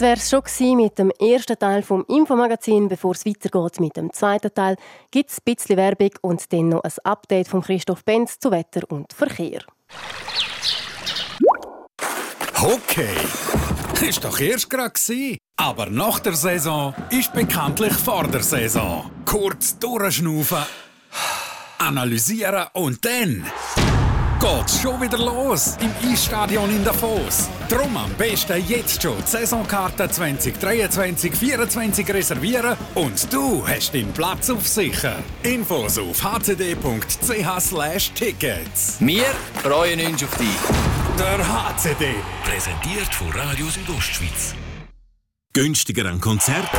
Das 0.00 0.06
wäre 0.06 0.16
es 0.16 0.30
schon 0.30 0.76
mit 0.78 0.98
dem 0.98 1.10
ersten 1.10 1.58
Teil 1.58 1.82
vom 1.82 2.06
Infomagazin. 2.08 2.88
Bevor 2.88 3.12
es 3.12 3.26
weitergeht 3.26 3.80
mit 3.80 3.98
dem 3.98 4.10
zweiten 4.14 4.48
Teil, 4.54 4.76
gibt 5.10 5.28
es 5.28 5.36
ein 5.36 5.54
bisschen 5.54 5.76
Werbung 5.76 6.12
und 6.22 6.50
dann 6.54 6.70
noch 6.70 6.82
ein 6.84 6.92
Update 7.04 7.48
von 7.48 7.60
Christoph 7.60 8.02
Benz 8.02 8.38
zu 8.38 8.50
Wetter 8.50 8.80
und 8.88 9.12
Verkehr. 9.12 9.60
Okay, 12.62 13.14
ist 14.00 14.24
doch 14.24 14.40
erst 14.40 14.70
gerade 14.70 15.36
aber 15.56 15.90
nach 15.90 16.20
der 16.20 16.32
Saison 16.32 16.94
ist 17.10 17.34
bekanntlich 17.34 17.92
vor 17.92 18.26
der 18.26 18.42
Saison. 18.42 19.10
Kurz 19.26 19.78
durchschnaufen, 19.78 20.64
analysieren 21.76 22.68
und 22.72 23.04
dann 23.04 23.44
geht's 24.40 24.80
schon 24.80 25.00
wieder 25.00 25.18
los 25.18 25.76
im 25.80 25.92
Eisstadion 26.10 26.68
in 26.70 26.82
Davos. 26.82 27.48
Drum 27.68 27.96
am 27.96 28.12
besten 28.14 28.60
jetzt 28.66 29.00
schon 29.02 29.18
die 29.18 29.30
Saisonkarte 29.30 30.06
2023-24 30.06 32.12
reservieren 32.12 32.76
und 32.94 33.32
du 33.32 33.64
hast 33.66 33.94
deinen 33.94 34.12
Platz 34.12 34.50
auf 34.50 34.66
sicher. 34.66 35.14
Infos 35.42 35.96
auf 35.98 36.20
hcd.ch/tickets. 36.22 38.96
Wir 39.00 39.26
freuen 39.62 40.00
uns 40.06 40.24
auf 40.24 40.34
dich. 40.36 40.48
Der 41.18 41.38
HCD. 41.46 42.14
Präsentiert 42.44 43.14
von 43.14 43.30
Radio 43.32 43.66
Südostschweiz. 43.66 44.54
Günstiger 45.52 46.06
an 46.06 46.20
Konzert. 46.20 46.70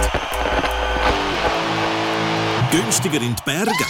Günstiger 2.72 3.22
in 3.22 3.36
die 3.36 3.44
Berge 3.46 3.86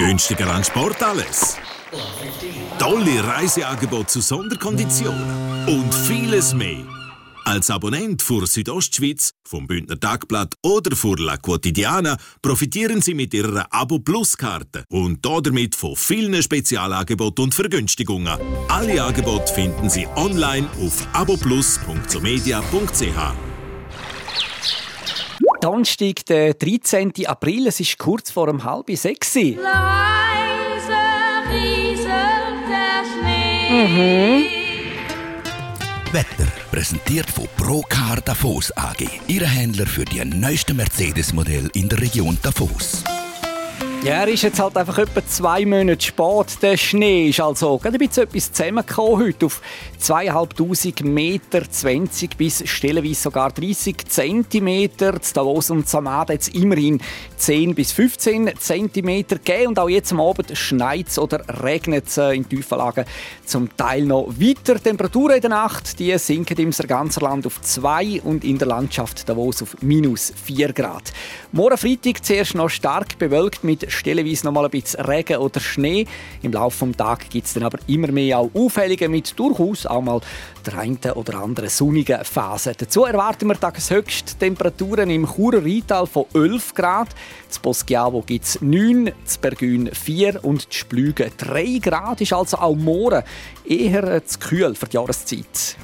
Günstiger 0.00 0.52
an 0.54 0.64
Sport 0.64 1.02
alles. 1.02 1.58
Tolle 2.78 3.22
Reiseangebote 3.22 4.06
zu 4.06 4.22
Sonderkonditionen 4.22 5.68
und 5.68 5.94
vieles 5.94 6.54
mehr. 6.54 6.86
Als 7.44 7.68
Abonnent 7.68 8.22
für 8.22 8.46
Südostschweiz, 8.46 9.34
vom 9.46 9.66
Bündner 9.66 10.00
Tagblatt 10.00 10.54
oder 10.62 10.96
für 10.96 11.16
La 11.16 11.36
Quotidiana 11.36 12.16
profitieren 12.40 13.02
Sie 13.02 13.12
mit 13.12 13.34
Ihrer 13.34 13.66
Abo 13.68 13.98
Plus 13.98 14.38
Karte 14.38 14.84
und 14.88 15.26
damit 15.26 15.74
von 15.74 15.94
vielen 15.96 16.42
Spezialangeboten 16.42 17.44
und 17.44 17.54
Vergünstigungen. 17.54 18.38
Alle 18.68 19.04
Angebote 19.04 19.52
finden 19.52 19.90
Sie 19.90 20.06
online 20.16 20.66
auf 20.80 21.06
aboplus.somedia.ch. 21.12 23.49
Donnerstag, 25.60 26.24
der 26.26 26.54
13. 26.54 27.12
April, 27.26 27.66
es 27.66 27.80
ist 27.80 27.98
kurz 27.98 28.30
vor 28.30 28.48
um 28.48 28.64
halb 28.64 28.90
sechs. 28.96 29.34
Leise 29.34 29.58
rieselt 31.52 32.08
der 32.66 33.04
Schnee. 33.04 33.70
Mhm. 33.70 34.44
Wetter 36.12 36.50
präsentiert 36.72 37.30
von 37.30 37.46
Procar 37.58 38.22
Davos 38.22 38.74
AG, 38.74 39.06
Ihre 39.26 39.46
Händler 39.46 39.86
für 39.86 40.06
die 40.06 40.24
neuesten 40.24 40.76
Mercedes-Modell 40.76 41.70
in 41.74 41.90
der 41.90 42.00
Region 42.00 42.38
Davos. 42.42 43.04
Ja, 44.02 44.22
er 44.22 44.28
ist 44.28 44.42
jetzt 44.42 44.58
halt 44.58 44.78
einfach 44.78 44.96
etwa 44.96 45.24
zwei 45.26 45.66
Monate 45.66 46.00
spät. 46.00 46.62
Der 46.62 46.78
Schnee 46.78 47.28
ist 47.28 47.40
also 47.40 47.76
gerade 47.76 47.98
ein 47.98 47.98
bisschen 47.98 48.22
etwas 48.22 48.50
zusammengekommen 48.50 49.26
heute 49.26 49.44
auf 49.44 49.60
2500 50.00 51.04
Meter, 51.04 51.70
20 51.70 52.38
bis 52.38 52.66
stellenweise 52.66 53.20
sogar 53.20 53.52
30 53.52 54.08
Zentimeter. 54.08 55.20
Zu 55.20 55.34
Davos 55.34 55.70
und 55.70 55.88
Samada 55.88 56.32
jetzt 56.32 56.54
immerhin 56.54 57.02
10 57.36 57.74
bis 57.74 57.92
15 57.92 58.52
Zentimeter 58.58 59.36
gegeben. 59.36 59.68
Und 59.68 59.78
auch 59.78 59.90
jetzt 59.90 60.12
am 60.12 60.20
Abend 60.20 60.56
schneit 60.56 61.08
es 61.08 61.18
oder 61.18 61.44
regnet 61.62 62.08
es 62.08 62.16
in 62.16 62.48
Tiefenlagen 62.48 63.04
zum 63.44 63.76
Teil 63.76 64.04
noch 64.06 64.28
weiter. 64.38 64.82
Temperaturen 64.82 65.36
in 65.36 65.42
der 65.42 65.50
Nacht 65.50 65.98
die 65.98 66.16
sinken 66.16 66.56
im 66.56 66.70
ganzen 66.70 67.20
Land 67.20 67.46
auf 67.46 67.60
2 67.60 68.22
und 68.24 68.42
in 68.42 68.56
der 68.56 68.68
Landschaft 68.68 69.28
Davos 69.28 69.62
auf 69.62 69.76
minus 69.82 70.32
4 70.44 70.72
Grad. 70.72 71.12
Morgen 71.52 71.76
Freitag 71.76 72.24
zuerst 72.24 72.54
noch 72.54 72.70
stark 72.70 73.18
bewölkt 73.18 73.64
mit 73.64 73.92
stellenweise 73.92 74.46
noch 74.46 74.52
mal 74.52 74.64
ein 74.64 74.70
bisschen 74.70 75.04
Regen 75.04 75.36
oder 75.36 75.60
Schnee. 75.60 76.06
Im 76.40 76.52
Laufe 76.52 76.86
des 76.86 76.96
Tages 76.96 77.28
gibt 77.28 77.46
es 77.46 77.52
dann 77.52 77.64
aber 77.64 77.78
immer 77.86 78.10
mehr 78.10 78.38
auch 78.38 78.50
Aufhellungen 78.54 79.10
mit 79.10 79.38
durchaus 79.38 79.89
auch 79.90 80.02
mal 80.02 80.20
der 80.64 80.78
einen 80.78 80.98
oder 81.14 81.34
anderen 81.40 81.68
sonnigen 81.68 82.24
Phase. 82.24 82.72
Dazu 82.76 83.04
erwarten 83.04 83.48
wir 83.48 83.58
tageshöchste 83.58 84.36
Temperaturen 84.38 85.10
im 85.10 85.26
Churer 85.26 85.62
Rheintal 85.62 86.06
von 86.06 86.26
11 86.34 86.74
Grad. 86.74 87.08
Zu 87.48 87.60
Boschiavo 87.60 88.22
gibt 88.22 88.44
es 88.44 88.60
9, 88.60 89.12
zu 89.24 89.40
Bergün 89.40 89.90
4 89.92 90.44
und 90.44 90.62
zu 90.62 90.78
Splügen 90.78 91.30
3 91.36 91.78
Grad. 91.78 92.20
Ist 92.20 92.32
also 92.32 92.58
auch 92.58 92.74
morgen 92.74 93.22
eher 93.64 94.24
zu 94.24 94.38
kühl 94.38 94.74
für 94.74 94.86
die 94.86 94.96
Jahreszeit. 94.96 95.76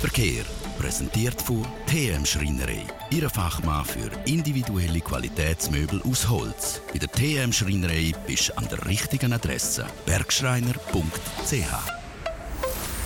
Verkehr 0.00 0.44
präsentiert 0.84 1.40
von 1.40 1.64
TM 1.86 2.26
Schreinerei. 2.26 2.82
Ihre 3.08 3.30
Fachmann 3.30 3.86
für 3.86 4.10
individuelle 4.26 5.00
Qualitätsmöbel 5.00 6.02
aus 6.02 6.28
Holz. 6.28 6.82
Bei 6.92 6.98
der 6.98 7.10
TM 7.10 7.52
Schreinerei 7.52 8.12
bist 8.26 8.50
du 8.50 8.58
an 8.58 8.68
der 8.68 8.84
richtigen 8.84 9.32
Adresse. 9.32 9.86
Bergschreiner.ch 10.04 12.03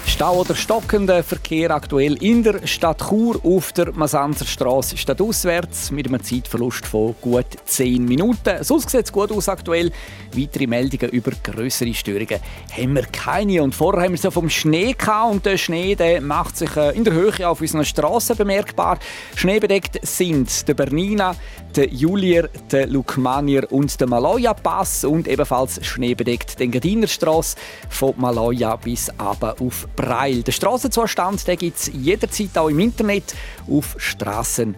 Stau 0.08 0.40
oder 0.40 0.54
stockender 0.56 1.22
Verkehr 1.22 1.70
aktuell 1.70 2.14
in 2.22 2.42
der 2.42 2.66
Stadt 2.66 3.06
Chur 3.08 3.38
auf 3.44 3.72
der 3.72 3.92
Masanzerstraße 3.92 4.96
stadtauswärts 4.96 5.90
mit 5.90 6.08
einem 6.08 6.22
Zeitverlust 6.22 6.86
von 6.86 7.14
gut 7.20 7.46
10 7.66 8.04
Minuten. 8.06 8.64
Sonst 8.64 8.88
sieht 8.88 9.04
es 9.04 9.12
gut 9.12 9.30
aus 9.30 9.48
aktuell. 9.50 9.92
Weitere 10.34 10.66
Meldungen 10.66 11.10
über 11.10 11.32
größere 11.42 11.92
Störungen 11.92 12.40
haben 12.70 12.94
wir 12.94 13.04
keine. 13.04 13.62
Und 13.62 13.74
vorher 13.74 14.04
haben 14.04 14.12
wir 14.12 14.18
so 14.18 14.30
vom 14.30 14.48
Schnee 14.48 14.94
gehabt 14.94 15.30
und 15.30 15.46
der 15.46 15.58
Schnee 15.58 15.94
der 15.94 16.22
macht 16.22 16.56
sich 16.56 16.74
äh, 16.76 16.96
in 16.96 17.04
der 17.04 17.12
Höhe 17.12 17.46
auf 17.46 17.60
unseren 17.60 17.84
Straßen 17.84 18.34
bemerkbar. 18.34 18.98
Schneebedeckt 19.36 20.04
sind 20.06 20.66
der 20.66 20.74
Bernina, 20.74 21.36
der 21.76 21.88
Julier, 21.88 22.48
der 22.72 22.86
Lukmanier 22.86 23.70
und 23.70 24.00
der 24.00 24.08
Maloja 24.08 24.54
Pass 24.54 25.04
und 25.04 25.28
ebenfalls 25.28 25.84
schneebedeckt 25.84 26.58
den 26.58 26.70
Gadinerstraße 26.70 27.56
von 27.90 28.14
Maloja 28.16 28.76
bis 28.76 29.10
aber 29.18 29.56
auf 29.60 29.86
Breil. 29.98 30.42
Den 30.44 30.52
Strassenzustand 30.52 31.44
gibt 31.58 31.76
es 31.76 31.90
jederzeit 31.92 32.56
auch 32.56 32.68
im 32.68 32.78
Internet 32.78 33.34
auf 33.68 33.96
strassen.gr.ch. 33.98 34.76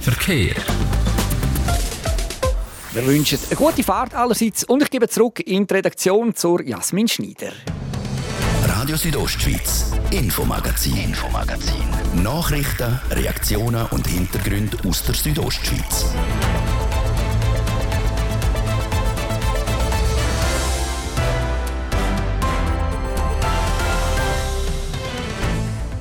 Verkehr. 0.00 0.54
Wir 2.92 3.06
wünschen 3.06 3.38
eine 3.48 3.56
gute 3.56 3.82
Fahrt 3.84 4.14
allerseits 4.14 4.64
und 4.64 4.82
ich 4.82 4.90
gebe 4.90 5.08
zurück 5.08 5.40
in 5.40 5.66
die 5.66 5.74
Redaktion 5.74 6.34
zur 6.34 6.62
Jasmin 6.62 7.06
Schneider. 7.06 7.52
Radio 8.66 8.96
Südostschweiz, 8.96 9.92
Infomagazin, 10.10 10.96
Infomagazin. 10.96 11.84
Nachrichten, 12.22 13.00
Reaktionen 13.10 13.86
und 13.86 14.06
Hintergründe 14.06 14.76
aus 14.88 15.04
der 15.04 15.14
Südostschweiz. 15.14 16.06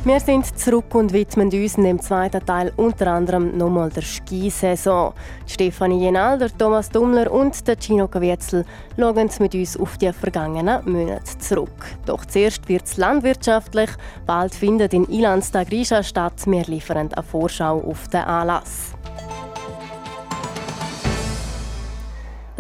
Wir 0.05 0.19
sind 0.19 0.59
zurück 0.59 0.93
und 0.95 1.13
widmen 1.13 1.49
uns 1.49 1.77
in 1.77 1.85
dem 1.85 2.01
zweiten 2.01 2.45
Teil 2.45 2.73
unter 2.75 3.07
anderem 3.07 3.57
nochmal 3.57 3.89
der 3.89 4.01
Skisaison. 4.01 5.13
Stefanie 5.47 6.03
Jenal, 6.03 6.37
Thomas 6.57 6.89
Dummler 6.89 7.31
und 7.31 7.65
der 7.65 7.79
Gino 7.79 8.09
Kavietzel 8.09 8.65
schauen 8.99 9.29
mit 9.39 9.55
uns 9.55 9.79
auf 9.79 9.97
die 9.97 10.11
vergangenen 10.11 10.81
Monate 10.91 11.37
zurück. 11.39 11.85
Doch 12.05 12.25
zuerst 12.25 12.67
wird 12.67 12.85
es 12.85 12.97
landwirtschaftlich. 12.97 13.91
Bald 14.25 14.53
findet 14.53 14.93
in 14.93 15.07
Ilanz 15.07 15.51
der 15.51 15.63
Grisha 15.63 16.03
statt. 16.03 16.33
Wir 16.47 16.65
liefern 16.65 17.09
eine 17.09 17.23
Vorschau 17.23 17.79
auf 17.79 18.09
den 18.09 18.23
Anlass. 18.23 18.95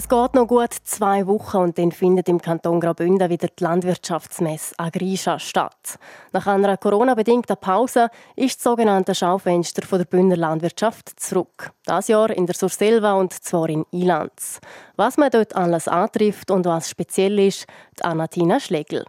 Es 0.03 0.09
geht 0.09 0.33
noch 0.33 0.47
gut 0.47 0.73
zwei 0.83 1.25
Wochen 1.27 1.55
und 1.55 1.77
dann 1.77 1.93
findet 1.93 2.27
im 2.27 2.41
Kanton 2.41 2.81
Graubünden 2.81 3.29
wieder 3.29 3.47
die 3.47 3.63
Landwirtschaftsmesse 3.63 4.75
Agrisha 4.77 5.39
statt. 5.39 5.97
Nach 6.33 6.45
einer 6.45 6.75
Corona-bedingten 6.75 7.55
Pause 7.55 8.09
ist 8.35 8.57
das 8.57 8.63
sogenannte 8.63 9.15
Schaufenster 9.15 9.97
der 9.97 10.03
Bündner 10.03 10.35
Landwirtschaft 10.35 11.17
zurück. 11.17 11.71
Das 11.85 12.09
Jahr 12.09 12.31
in 12.31 12.45
der 12.45 12.53
Surselva 12.53 13.13
und 13.13 13.31
zwar 13.31 13.69
in 13.69 13.85
Ilanz. 13.91 14.59
Was 14.97 15.15
man 15.15 15.31
dort 15.31 15.55
alles 15.55 15.87
antrifft 15.87 16.51
und 16.51 16.65
was 16.65 16.89
speziell 16.89 17.39
ist, 17.39 17.65
die 17.97 18.03
Anatina 18.03 18.59
Schlegel. 18.59 19.05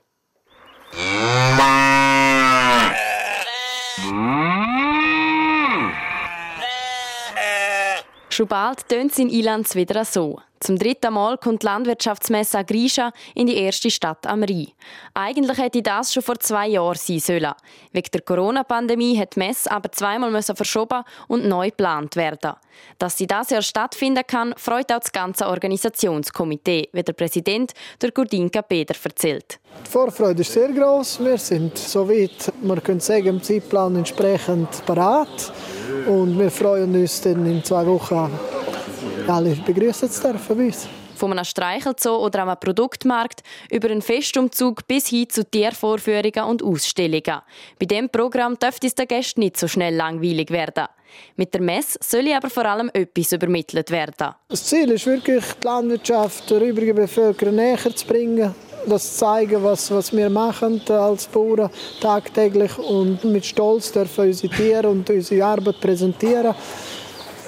Schon 8.28 8.46
bald 8.46 8.88
tönt 8.88 9.10
es 9.10 9.18
in 9.18 9.28
Ilanz 9.28 9.74
wieder 9.74 10.04
so. 10.04 10.38
Zum 10.64 10.78
dritten 10.78 11.12
Mal 11.12 11.36
kommt 11.36 11.60
die 11.60 11.66
Landwirtschaftsmesse 11.66 12.56
Agrisha 12.56 13.12
in 13.34 13.46
die 13.48 13.58
erste 13.58 13.90
Stadt 13.90 14.26
am 14.26 14.42
Rhein. 14.42 14.68
Eigentlich 15.12 15.58
hätte 15.58 15.82
das 15.82 16.10
schon 16.10 16.22
vor 16.22 16.38
zwei 16.38 16.68
Jahren 16.68 16.96
sein 16.96 17.18
sollen. 17.18 17.52
Wegen 17.92 18.08
der 18.10 18.22
Corona-Pandemie 18.22 19.18
hat 19.18 19.36
die 19.36 19.40
Messe 19.40 19.70
aber 19.70 19.92
zweimal 19.92 20.42
verschoben 20.42 21.02
und 21.28 21.46
neu 21.46 21.68
geplant 21.68 22.16
werden. 22.16 22.54
Dass 22.96 23.18
sie 23.18 23.26
das 23.26 23.50
Jahr 23.50 23.60
stattfinden 23.60 24.22
kann, 24.26 24.54
freut 24.56 24.90
auch 24.90 25.00
das 25.00 25.12
ganze 25.12 25.48
Organisationskomitee, 25.48 26.88
wie 26.92 27.02
der 27.02 27.12
Präsident 27.12 27.74
der 28.00 28.12
Gurdinka 28.12 28.62
Peter 28.62 28.94
erzählt. 29.04 29.60
Die 29.84 29.90
Vorfreude 29.90 30.40
ist 30.40 30.52
sehr 30.54 30.72
groß. 30.72 31.20
Wir 31.20 31.36
sind 31.36 31.76
soweit, 31.76 32.50
man 32.62 32.82
könnte 32.82 33.04
sagen, 33.04 33.26
im 33.26 33.42
Zeitplan 33.42 33.96
entsprechend 33.96 34.86
parat. 34.86 35.52
Und 36.06 36.38
wir 36.38 36.50
freuen 36.50 36.98
uns 36.98 37.20
dann 37.20 37.44
in 37.44 37.62
zwei 37.62 37.86
Wochen 37.86 38.30
alle 39.28 39.54
begrüßen 39.54 40.10
zu 40.10 40.22
dürfen 40.22 40.56
bei 40.56 40.64
uns. 40.66 40.88
Von 41.16 41.32
einem 41.32 41.44
Streichelzoo 41.44 42.16
oder 42.16 42.42
einem 42.42 42.56
Produktmarkt 42.58 43.42
über 43.70 43.88
einen 43.88 44.02
Festumzug 44.02 44.86
bis 44.86 45.08
hin 45.08 45.28
zu 45.28 45.48
Tiervorführungen 45.48 46.44
und 46.44 46.62
Ausstellungen. 46.62 47.40
Bei 47.78 47.86
diesem 47.86 48.10
Programm 48.10 48.58
dürfte 48.58 48.88
es 48.88 48.94
den 48.94 49.06
Gästen 49.06 49.40
nicht 49.40 49.56
so 49.56 49.68
schnell 49.68 49.94
langweilig 49.94 50.50
werden. 50.50 50.86
Mit 51.36 51.54
der 51.54 51.60
Messe 51.60 51.98
soll 52.02 52.32
aber 52.32 52.50
vor 52.50 52.64
allem 52.64 52.90
etwas 52.92 53.32
übermittelt 53.32 53.90
werden. 53.90 54.34
Das 54.48 54.64
Ziel 54.64 54.90
ist 54.90 55.06
wirklich, 55.06 55.44
die 55.62 55.66
Landwirtschaft 55.66 56.50
der 56.50 56.60
übrigen 56.60 56.96
Bevölkerung 56.96 57.54
näher 57.54 57.78
zu 57.94 58.06
bringen. 58.06 58.54
Das 58.86 59.16
zeigen, 59.16 59.62
was, 59.64 59.90
was 59.90 60.14
wir 60.14 60.28
machen 60.28 60.82
als 60.88 61.26
Bauern 61.26 61.70
tagtäglich 62.00 62.76
und 62.78 63.24
mit 63.24 63.46
Stolz 63.46 63.92
dürfen 63.92 64.26
unsere 64.26 64.54
Tiere 64.54 64.88
und 64.88 65.08
unsere 65.08 65.44
Arbeit 65.44 65.80
präsentieren 65.80 66.54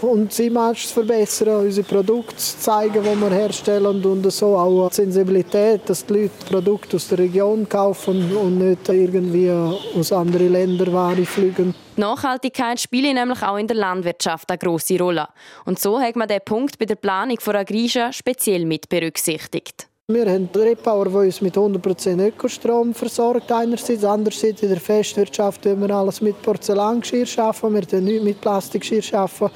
und 0.03 0.31
das 0.31 0.39
Image 0.39 0.87
zu 0.87 0.95
verbessern, 0.95 1.65
unsere 1.65 1.87
Produkte 1.87 2.37
zu 2.37 2.59
zeigen, 2.59 3.03
die 3.03 3.21
wir 3.21 3.31
herstellen 3.31 4.05
und 4.05 4.31
so 4.31 4.57
auch 4.57 4.89
die 4.91 4.97
Sensibilität, 4.97 5.83
dass 5.87 6.05
die 6.05 6.15
Leute 6.15 6.33
Produkte 6.49 6.97
aus 6.97 7.09
der 7.09 7.19
Region 7.19 7.69
kaufen 7.69 8.37
und 8.37 8.59
nicht 8.59 8.89
irgendwie 8.89 9.51
aus 9.51 10.13
anderen 10.13 10.53
Ländern 10.53 10.93
Ware 10.93 11.25
fliegen. 11.25 11.75
Die 11.97 12.01
Nachhaltigkeit 12.01 12.79
spielt 12.79 13.15
nämlich 13.15 13.43
auch 13.43 13.57
in 13.57 13.67
der 13.67 13.77
Landwirtschaft 13.77 14.51
eine 14.51 14.59
grosse 14.59 14.99
Rolle. 14.99 15.29
Und 15.65 15.79
so 15.79 15.99
hat 15.99 16.17
man 16.17 16.29
diesen 16.29 16.45
Punkt 16.45 16.79
bei 16.79 16.85
der 16.85 16.97
Planung 16.97 17.41
von 17.41 17.57
Agrisha 17.57 18.13
speziell 18.13 18.67
mit 18.67 18.89
berücksichtigt. 18.89 19.89
Wir 20.09 20.31
haben 20.31 20.49
Repauer, 20.55 21.07
die 21.07 21.27
uns 21.27 21.41
mit 21.41 21.57
100% 21.57 22.29
Ökostrom 22.29 22.95
versorgt 22.95 23.51
einerseits. 23.51 24.05
Andererseits 24.05 24.63
in 24.63 24.69
der 24.69 24.79
Festwirtschaft 24.79 25.63
tun 25.63 25.81
wir 25.81 25.91
alles 25.91 26.21
mit 26.21 26.41
Porzellangeschirr 26.43 27.27
schaffen. 27.27 27.75
Wir 27.75 27.83
tun 27.83 28.05
nichts 28.05 28.23
mit 28.23 28.41
Plastikgeschirr 28.41 29.03
schaffen. 29.03 29.51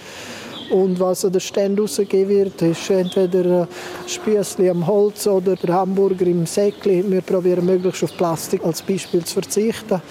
Und 0.72 0.98
was 0.98 1.24
an 1.24 1.30
den 1.30 1.40
Stand 1.40 1.78
rausgegeben 1.78 2.30
wird, 2.30 2.62
ist 2.62 2.90
entweder 2.90 3.68
Spießli 4.08 4.68
am 4.68 4.84
Holz 4.84 5.24
oder 5.28 5.54
der 5.54 5.72
Hamburger 5.72 6.26
im 6.26 6.44
Säckli. 6.44 7.04
Wir 7.08 7.20
probieren 7.20 7.64
möglichst 7.64 8.02
auf 8.02 8.16
Plastik 8.16 8.64
als 8.64 8.82
Beispiel 8.82 9.24
zu 9.24 9.34
verzichten 9.34 10.02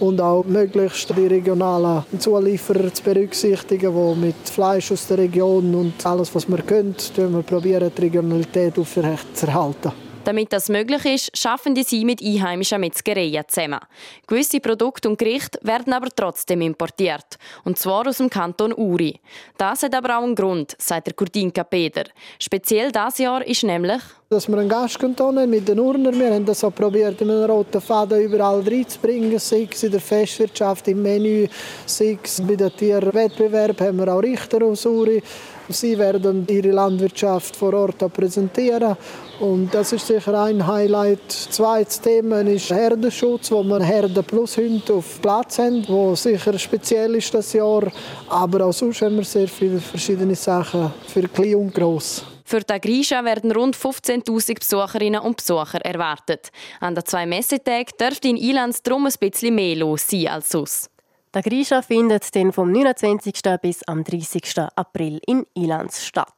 und 0.00 0.20
auch 0.20 0.44
möglichst 0.44 1.16
die 1.16 1.26
regionalen 1.26 2.04
Zulieferer 2.18 2.92
zu 2.92 3.02
berücksichtigen, 3.02 3.92
die 3.92 4.20
mit 4.20 4.48
Fleisch 4.48 4.92
aus 4.92 5.06
der 5.06 5.18
Region 5.18 5.74
und 5.74 6.04
alles, 6.06 6.34
was 6.34 6.48
wir 6.48 6.58
können, 6.58 6.94
wir 7.16 7.42
probieren 7.42 7.90
die 7.96 8.02
Regionalität 8.02 8.78
aufrechtzuerhalten. 8.78 10.07
Damit 10.28 10.52
das 10.52 10.68
möglich 10.68 11.06
ist, 11.06 11.34
schaffen 11.34 11.74
die 11.74 11.84
sie 11.84 12.04
mit 12.04 12.22
einheimischen 12.22 12.82
Metzgereien 12.82 13.44
zusammen. 13.48 13.80
Gewisse 14.26 14.60
Produkte 14.60 15.08
und 15.08 15.18
Gerichte 15.18 15.58
werden 15.62 15.94
aber 15.94 16.08
trotzdem 16.14 16.60
importiert. 16.60 17.38
Und 17.64 17.78
zwar 17.78 18.06
aus 18.06 18.18
dem 18.18 18.28
Kanton 18.28 18.74
Uri. 18.74 19.18
Das 19.56 19.84
hat 19.84 19.94
aber 19.94 20.18
auch 20.18 20.24
einen 20.24 20.34
Grund, 20.34 20.76
sagt 20.76 21.06
der 21.06 21.14
Kurdinka 21.14 21.64
Peter. 21.64 22.04
Speziell 22.38 22.92
dieses 22.92 23.16
Jahr 23.16 23.42
ist 23.46 23.62
nämlich 23.62 24.02
dass 24.28 24.46
wir 24.46 24.58
einen 24.58 24.68
Gastkanton 24.68 25.38
haben 25.38 25.48
mit 25.48 25.66
den 25.66 25.80
Urner. 25.80 26.12
Wir 26.12 26.34
haben 26.34 26.44
das 26.44 26.62
auch 26.62 26.74
probiert, 26.74 27.18
mit 27.18 27.30
einem 27.30 27.50
roten 27.50 27.80
Faden 27.80 28.20
überall 28.20 28.60
reinzubringen, 28.60 29.38
sei 29.38 29.66
es 29.72 29.82
in 29.82 29.92
der 29.92 30.02
Festwirtschaft, 30.02 30.86
im 30.88 31.00
Menü, 31.00 31.48
sei 31.86 32.18
es 32.22 32.42
bei 32.42 32.54
den 32.54 32.70
Tierwettbewerb 32.76 33.80
haben 33.80 33.96
wir 33.96 34.12
auch 34.12 34.22
Richter 34.22 34.62
aus 34.62 34.84
Uri. 34.84 35.22
Sie 35.70 35.98
werden 35.98 36.46
ihre 36.48 36.70
Landwirtschaft 36.70 37.54
vor 37.54 37.74
Ort 37.74 37.98
präsentieren. 38.12 38.96
Und 39.40 39.72
das 39.72 39.92
ist 39.92 40.06
sicher 40.06 40.42
ein 40.42 40.66
Highlight. 40.66 41.30
Zweites 41.30 42.00
Thema 42.00 42.40
ist 42.40 42.70
Herdenschutz, 42.70 43.50
wo 43.50 43.62
wir 43.62 43.80
Herden 43.80 44.24
plus 44.24 44.56
Hunde 44.56 44.94
auf 44.94 45.20
Platz 45.20 45.58
haben, 45.58 45.84
wo 45.88 46.14
sicher 46.14 46.58
speziell 46.58 47.14
ist 47.14 47.32
das 47.34 47.52
Jahr. 47.52 47.92
Aber 48.28 48.66
auch 48.66 48.72
sonst 48.72 49.02
haben 49.02 49.16
wir 49.16 49.24
sehr 49.24 49.48
viele 49.48 49.78
verschiedene 49.78 50.34
Sachen 50.34 50.92
für 51.06 51.28
klein 51.28 51.56
und 51.56 51.74
gross. 51.74 52.24
Für 52.44 52.60
die 52.60 52.80
Grisha 52.80 53.24
werden 53.26 53.52
rund 53.52 53.76
15.000 53.76 54.58
Besucherinnen 54.58 55.20
und 55.20 55.36
Besucher 55.36 55.84
erwartet. 55.84 56.50
An 56.80 56.94
den 56.94 57.04
zwei 57.04 57.26
Messetagen 57.26 57.92
dürfte 58.00 58.28
in 58.28 58.38
Ilanz 58.38 58.82
darum 58.82 59.06
ein 59.06 59.12
bisschen 59.20 59.54
mehr 59.54 59.76
los 59.76 60.06
sein 60.08 60.28
als 60.28 60.48
sonst. 60.48 60.90
Der 61.34 61.42
Grisha 61.42 61.82
findet 61.82 62.34
dann 62.34 62.52
vom 62.52 62.72
29. 62.72 63.34
bis 63.60 63.82
am 63.82 64.02
30. 64.02 64.60
April 64.76 65.20
in 65.26 65.44
Ilanz 65.54 66.02
statt. 66.02 66.32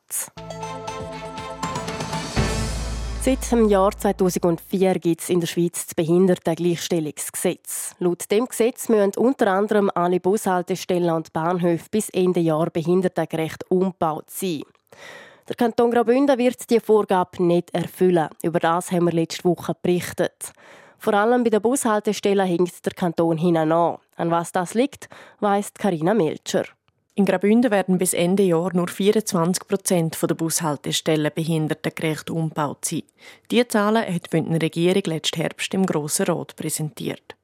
Seit 3.22 3.52
dem 3.52 3.68
Jahr 3.68 3.96
2004 3.96 4.94
gibt 4.94 5.20
es 5.20 5.28
in 5.28 5.38
der 5.38 5.46
Schweiz 5.46 5.86
das 5.86 5.94
Behindertengleichstellungsgesetz. 5.94 7.94
Laut 8.00 8.28
dem 8.32 8.46
Gesetz 8.46 8.88
müssen 8.88 9.12
unter 9.16 9.52
anderem 9.52 9.90
alle 9.94 10.18
Bushaltestellen 10.18 11.14
und 11.14 11.32
Bahnhöfe 11.32 11.86
bis 11.90 12.08
Ende 12.08 12.40
Jahr 12.40 12.70
behindertengerecht 12.70 13.70
umgebaut 13.70 14.30
sein. 14.30 14.62
Der 15.48 15.54
Kanton 15.54 15.92
Graubünden 15.92 16.38
wird 16.38 16.68
diese 16.68 16.80
Vorgabe 16.80 17.44
nicht 17.44 17.72
erfüllen. 17.72 18.28
Über 18.42 18.58
das 18.58 18.90
haben 18.90 19.04
wir 19.04 19.12
letzte 19.12 19.44
Woche 19.44 19.76
berichtet. 19.80 20.52
Vor 21.00 21.14
allem 21.14 21.44
bei 21.44 21.48
der 21.48 21.60
Bushaltestelle 21.60 22.44
hinkt 22.44 22.84
der 22.84 22.92
Kanton 22.92 23.38
hinein 23.38 23.72
an. 23.72 23.96
An 24.16 24.30
was 24.30 24.52
das 24.52 24.74
liegt, 24.74 25.08
weiss 25.40 25.72
Karina 25.72 26.12
Melcher. 26.12 26.64
In 27.14 27.24
Graubünden 27.24 27.70
werden 27.70 27.96
bis 27.96 28.12
Ende 28.12 28.42
Jahr 28.42 28.74
nur 28.74 28.86
24 28.86 29.66
Prozent 29.66 30.18
der 30.22 30.34
Bushaltestellen 30.34 31.32
behindertengerecht 31.34 32.28
umgebaut 32.28 32.84
sein. 32.84 33.02
Diese 33.50 33.66
Zahlen 33.68 34.14
hat 34.14 34.26
die 34.26 34.28
Bündner 34.30 34.60
Regierung 34.60 35.02
letzten 35.06 35.40
Herbst 35.40 35.72
im 35.72 35.86
Grossen 35.86 36.26
Rat 36.26 36.54
präsentiert. 36.56 37.34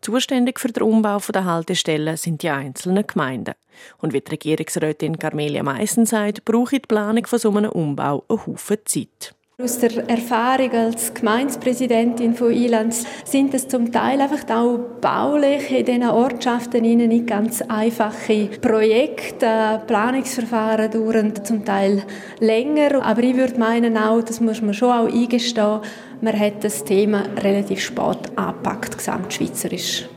Zuständig 0.00 0.58
für 0.58 0.72
den 0.72 0.82
Umbau 0.82 1.18
der 1.32 1.44
Haltestellen 1.44 2.16
sind 2.16 2.42
die 2.42 2.50
einzelnen 2.50 3.06
Gemeinden. 3.06 3.54
Und 3.98 4.12
wie 4.12 4.22
die 4.22 4.30
Regierungsrätin 4.32 5.20
Carmelia 5.20 5.62
Meissen 5.62 6.04
sagt, 6.04 6.44
braucht 6.44 6.72
die 6.72 6.80
Planung 6.80 7.26
von 7.26 7.38
so 7.38 7.56
einem 7.56 7.70
Umbau 7.70 8.24
einen 8.28 8.44
Haufen 8.44 8.78
Zeit. 8.84 9.36
Aus 9.62 9.78
der 9.78 10.08
Erfahrung 10.08 10.72
als 10.72 11.14
Gemeindepräsidentin 11.14 12.34
von 12.34 12.50
Ilanz 12.50 13.04
sind 13.24 13.54
es 13.54 13.68
zum 13.68 13.92
Teil 13.92 14.20
einfach 14.20 14.50
auch 14.50 14.78
baulich 15.00 15.70
in 15.70 15.84
diesen 15.84 16.02
Ortschaften 16.02 16.82
nicht 16.82 17.28
ganz 17.28 17.62
einfache 17.62 18.48
Projekte. 18.60 19.80
Planungsverfahren 19.86 20.90
dauern 20.90 21.32
zum 21.44 21.64
Teil 21.64 22.02
länger. 22.40 23.04
Aber 23.04 23.22
ich 23.22 23.36
würde 23.36 23.56
meinen 23.60 23.96
auch, 23.96 24.22
das 24.22 24.40
muss 24.40 24.60
man 24.60 24.74
schon 24.74 24.90
auch 24.90 25.06
eingestehen, 25.06 25.82
man 26.20 26.36
hat 26.36 26.64
das 26.64 26.82
Thema 26.82 27.22
relativ 27.40 27.78
spät 27.78 28.36
angepackt, 28.36 28.98
gesamtschweizerisch. 28.98 30.08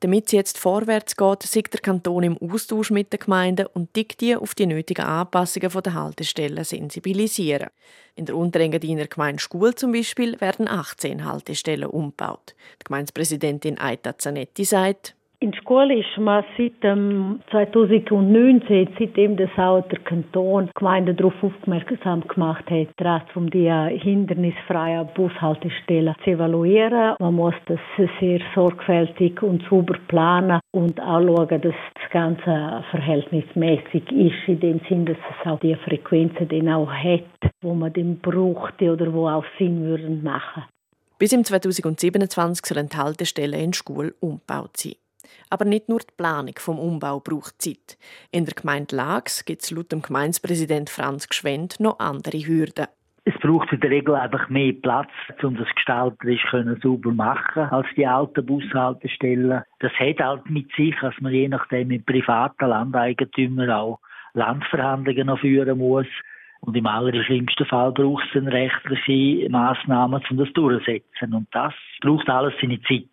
Damit 0.00 0.26
es 0.26 0.32
jetzt 0.32 0.58
vorwärts 0.58 1.16
geht, 1.16 1.42
sieht 1.42 1.72
der 1.72 1.80
Kanton 1.80 2.22
im 2.22 2.38
Austausch 2.38 2.90
mit 2.90 3.14
den 3.14 3.20
Gemeinden 3.20 3.66
und 3.66 3.96
die 3.96 4.36
auf 4.36 4.54
die 4.54 4.66
nötigen 4.66 5.06
Anpassungen 5.06 5.70
der 5.70 5.94
Haltestellen 5.94 6.64
sensibilisieren. 6.64 7.70
In 8.14 8.26
der 8.26 8.36
Unterengadiner 8.36 9.06
Gemeinde 9.06 9.40
Schul 9.40 9.74
zum 9.74 9.92
Beispiel 9.92 10.38
werden 10.40 10.68
18 10.68 11.24
Haltestellen 11.24 11.88
umgebaut. 11.88 12.54
Die 12.80 12.84
Gemeindepräsidentin 12.84 13.78
Aita 13.78 14.18
Zanetti 14.18 14.66
sagt, 14.66 15.15
in 15.38 15.50
der 15.52 15.60
Schule 15.62 15.98
ist 15.98 16.18
man 16.18 16.44
seit 16.56 16.72
2019, 17.50 18.88
seitdem 18.98 19.36
das 19.36 19.50
auch 19.56 19.86
der 19.88 19.98
Kanton 20.00 20.70
Gemeinde 20.74 21.14
darauf 21.14 21.34
aufmerksam 21.42 22.26
gemacht 22.26 22.64
hat, 22.70 23.36
um 23.36 23.50
die 23.50 23.70
hindernisfreien 23.98 25.08
Bushaltestellen 25.14 26.14
zu 26.24 26.30
evaluieren. 26.30 27.16
Man 27.18 27.34
muss 27.34 27.54
das 27.66 27.78
sehr 28.20 28.40
sorgfältig 28.54 29.42
und 29.42 29.62
sauber 29.68 29.98
planen 30.08 30.60
und 30.72 31.00
auch 31.00 31.20
schauen, 31.20 31.60
dass 31.60 31.74
das 31.94 32.10
Ganze 32.10 32.84
verhältnismäßig 32.90 34.10
ist, 34.12 34.48
in 34.48 34.60
dem 34.60 34.80
Sinn, 34.88 35.06
dass 35.06 35.18
es 35.18 35.46
auch 35.46 35.60
die 35.60 35.74
Frequenzen 35.74 36.48
dann 36.48 36.68
auch 36.68 36.90
hat, 36.90 37.52
wo 37.62 37.74
man 37.74 37.92
den 37.92 38.18
brauchte 38.20 38.92
oder 38.92 39.12
wo 39.12 39.28
auch 39.28 39.44
Sinn 39.58 39.84
würden 39.84 40.22
machen. 40.22 40.64
Bis 41.18 41.32
im 41.32 41.44
2027 41.44 42.64
sollen 42.66 42.88
die 42.88 42.96
Haltestellen 42.96 43.60
in 43.60 43.72
Schule 43.72 44.14
umgebaut 44.20 44.76
sein. 44.76 44.92
Aber 45.50 45.64
nicht 45.64 45.88
nur 45.88 46.00
die 46.00 46.14
Planung 46.16 46.54
vom 46.58 46.78
Umbau 46.78 47.20
braucht 47.20 47.60
Zeit. 47.60 47.98
In 48.30 48.44
der 48.44 48.54
Gemeinde 48.54 48.96
Lags 48.96 49.44
gibt 49.44 49.62
es 49.62 49.70
laut 49.70 49.92
dem 49.92 50.02
Gemeindepräsident 50.02 50.90
Franz 50.90 51.28
Gschwend 51.28 51.80
noch 51.80 51.98
andere 51.98 52.38
Hürden. 52.38 52.86
Es 53.28 53.34
braucht 53.40 53.72
in 53.72 53.80
der 53.80 53.90
Regel 53.90 54.14
einfach 54.14 54.48
mehr 54.48 54.72
Platz, 54.72 55.10
um 55.42 55.56
das 55.56 55.66
gestalterisch 55.74 56.46
sauber 56.80 57.10
machen 57.10 57.64
als 57.64 57.88
die 57.96 58.06
alten 58.06 58.46
Bushaltestellen. 58.46 59.62
Das 59.80 59.92
hat 59.94 60.20
halt 60.20 60.48
mit 60.48 60.70
sich, 60.76 60.94
dass 61.00 61.14
man 61.20 61.32
je 61.32 61.48
nachdem 61.48 61.88
mit 61.88 62.06
privaten 62.06 62.68
Landeigentümern 62.68 63.70
auch 63.70 63.98
Landverhandlungen 64.34 65.26
noch 65.26 65.40
führen 65.40 65.78
muss. 65.78 66.06
Und 66.60 66.76
im 66.76 66.86
allerschlimmsten 66.86 67.66
Fall 67.66 67.90
braucht 67.90 68.24
es 68.26 68.32
dann 68.34 68.48
rechtliche 68.48 69.50
Massnahmen, 69.50 70.22
um 70.30 70.36
das 70.36 70.52
durchzusetzen. 70.52 71.34
Und 71.34 71.48
das 71.50 71.74
braucht 72.00 72.28
alles 72.28 72.54
seine 72.60 72.80
Zeit. 72.82 73.08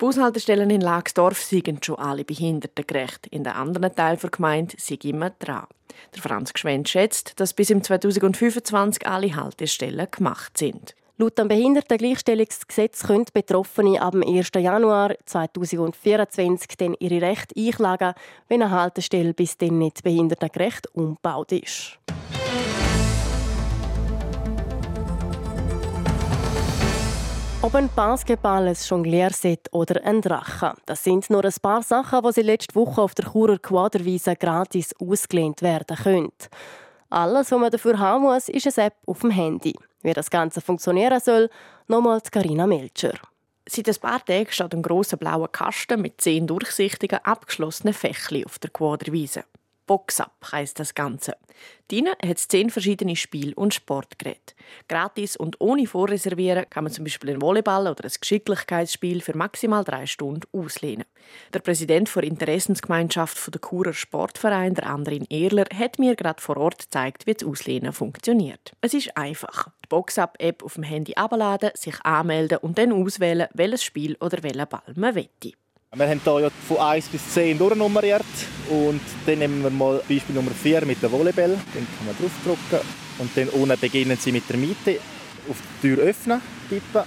Die 0.00 0.06
Bushaltestellen 0.06 0.70
in 0.70 0.80
Lagsdorf 0.80 1.42
sind 1.42 1.84
schon 1.84 1.98
alle 1.98 2.24
behindertengerecht. 2.24 3.26
In 3.26 3.44
den 3.44 3.52
anderen 3.52 3.94
Teilen 3.94 4.18
der 4.18 4.30
Gemeinde 4.30 4.74
sind 4.78 5.04
immer 5.04 5.28
dran. 5.28 5.66
Der 6.14 6.22
Franz 6.22 6.54
Gschwend 6.54 6.88
schätzt, 6.88 7.38
dass 7.38 7.52
bis 7.52 7.68
im 7.68 7.84
2025 7.84 9.06
alle 9.06 9.36
Haltestellen 9.36 10.06
gemacht 10.10 10.56
sind. 10.56 10.94
Laut 11.18 11.36
dem 11.36 11.48
Behindertengleichstellungsgesetz 11.48 13.02
können 13.02 13.26
Betroffene 13.30 14.00
ab 14.00 14.12
dem 14.12 14.22
1. 14.22 14.52
Januar 14.56 15.16
2024 15.26 16.78
dann 16.78 16.96
ihre 16.98 17.20
Rechte 17.20 17.54
einklagen, 17.60 18.14
wenn 18.48 18.62
eine 18.62 18.70
Haltestelle 18.70 19.34
bis 19.34 19.58
dann 19.58 19.76
nicht 19.76 20.02
behindertengerecht 20.02 20.94
umgebaut 20.94 21.52
ist. 21.52 21.98
Ob 27.62 27.74
ein 27.74 27.90
Basketball, 27.94 28.68
ein 28.68 28.74
Jonglierset 28.74 29.68
oder 29.72 30.02
ein 30.02 30.22
Drache. 30.22 30.72
Das 30.86 31.04
sind 31.04 31.28
nur 31.28 31.44
ein 31.44 31.52
paar 31.60 31.82
Sachen, 31.82 32.22
die 32.22 32.32
sie 32.32 32.40
letzte 32.40 32.74
Woche 32.74 33.02
auf 33.02 33.14
der 33.14 33.30
Churer 33.30 33.58
Quaderwiese 33.58 34.34
gratis 34.34 34.94
ausgelehnt 34.98 35.60
werden 35.60 35.94
können. 35.98 36.32
Alles, 37.10 37.52
was 37.52 37.60
man 37.60 37.70
dafür 37.70 37.98
haben 37.98 38.24
muss, 38.24 38.48
ist 38.48 38.78
eine 38.78 38.86
App 38.86 38.96
auf 39.04 39.20
dem 39.20 39.30
Handy. 39.30 39.74
Wie 40.00 40.14
das 40.14 40.30
Ganze 40.30 40.62
funktionieren 40.62 41.20
soll, 41.20 41.50
nochmals 41.86 42.30
Karina 42.30 42.66
Melcher. 42.66 43.12
Seit 43.68 43.90
ein 43.90 43.96
paar 43.96 44.24
Tagen 44.24 44.50
steht 44.50 44.74
ein 44.74 44.80
grosser 44.80 45.18
blauer 45.18 45.52
Kasten 45.52 46.00
mit 46.00 46.18
zehn 46.18 46.46
durchsichtigen, 46.46 47.18
abgeschlossenen 47.24 47.92
Fächli 47.92 48.42
auf 48.46 48.58
der 48.58 48.70
Quaderwiese. 48.70 49.44
Box-Up 49.90 50.52
heisst 50.52 50.78
das 50.78 50.94
Ganze. 50.94 51.34
Drinnen 51.88 52.14
hat 52.24 52.38
zehn 52.38 52.70
verschiedene 52.70 53.16
Spiel- 53.16 53.54
und 53.54 53.74
Sportgeräte. 53.74 54.54
Gratis 54.86 55.36
und 55.36 55.60
ohne 55.60 55.84
Vorreservieren 55.84 56.70
kann 56.70 56.84
man 56.84 56.92
zum 56.92 57.02
Beispiel 57.02 57.30
ein 57.30 57.42
Volleyball 57.42 57.88
oder 57.88 58.04
ein 58.04 58.12
Geschicklichkeitsspiel 58.20 59.20
für 59.20 59.36
maximal 59.36 59.82
drei 59.82 60.06
Stunden 60.06 60.46
auslehnen. 60.52 61.06
Der 61.52 61.58
Präsident 61.58 62.14
der 62.14 62.22
Interessensgemeinschaft 62.22 63.52
der 63.52 63.60
Churer 63.60 63.92
Sportverein, 63.92 64.74
der 64.74 64.86
Andrin 64.86 65.26
Erler, 65.28 65.66
hat 65.76 65.98
mir 65.98 66.14
gerade 66.14 66.40
vor 66.40 66.56
Ort 66.58 66.78
gezeigt, 66.78 67.26
wie 67.26 67.34
das 67.34 67.48
Auslehnen 67.48 67.92
funktioniert. 67.92 68.70
Es 68.82 68.94
ist 68.94 69.16
einfach. 69.16 69.70
Die 69.84 69.88
Box-Up-App 69.88 70.62
auf 70.62 70.74
dem 70.74 70.84
Handy 70.84 71.14
abladen, 71.14 71.72
sich 71.74 72.00
anmelden 72.02 72.58
und 72.58 72.78
dann 72.78 72.92
auswählen, 72.92 73.48
welches 73.54 73.82
Spiel 73.82 74.16
oder 74.20 74.40
welchen 74.44 74.68
Ball 74.68 74.94
man 74.94 75.16
wette. 75.16 75.54
Wir 75.92 76.08
haben 76.08 76.20
hier 76.22 76.40
ja 76.42 76.50
von 76.68 76.76
1 76.76 77.08
bis 77.08 77.34
10 77.34 77.58
durchnummeriert 77.58 78.22
und 78.68 79.00
dann 79.26 79.40
nehmen 79.40 79.60
wir 79.60 79.70
mal 79.70 80.00
Beispiel 80.08 80.36
Nummer 80.36 80.52
4 80.52 80.86
mit 80.86 81.02
dem 81.02 81.10
Volleyball. 81.10 81.48
Dann 81.48 81.84
kann 81.84 82.06
man 82.06 82.16
draufdrücken 82.16 82.86
und 83.18 83.36
dann 83.36 83.48
unten 83.48 83.80
beginnen 83.80 84.16
Sie 84.16 84.30
mit 84.30 84.48
der 84.48 84.56
Miete. 84.56 85.00
Auf 85.48 85.56
die 85.82 85.88
Tür 85.88 86.04
öffnen, 86.04 86.40
tippen. 86.68 87.02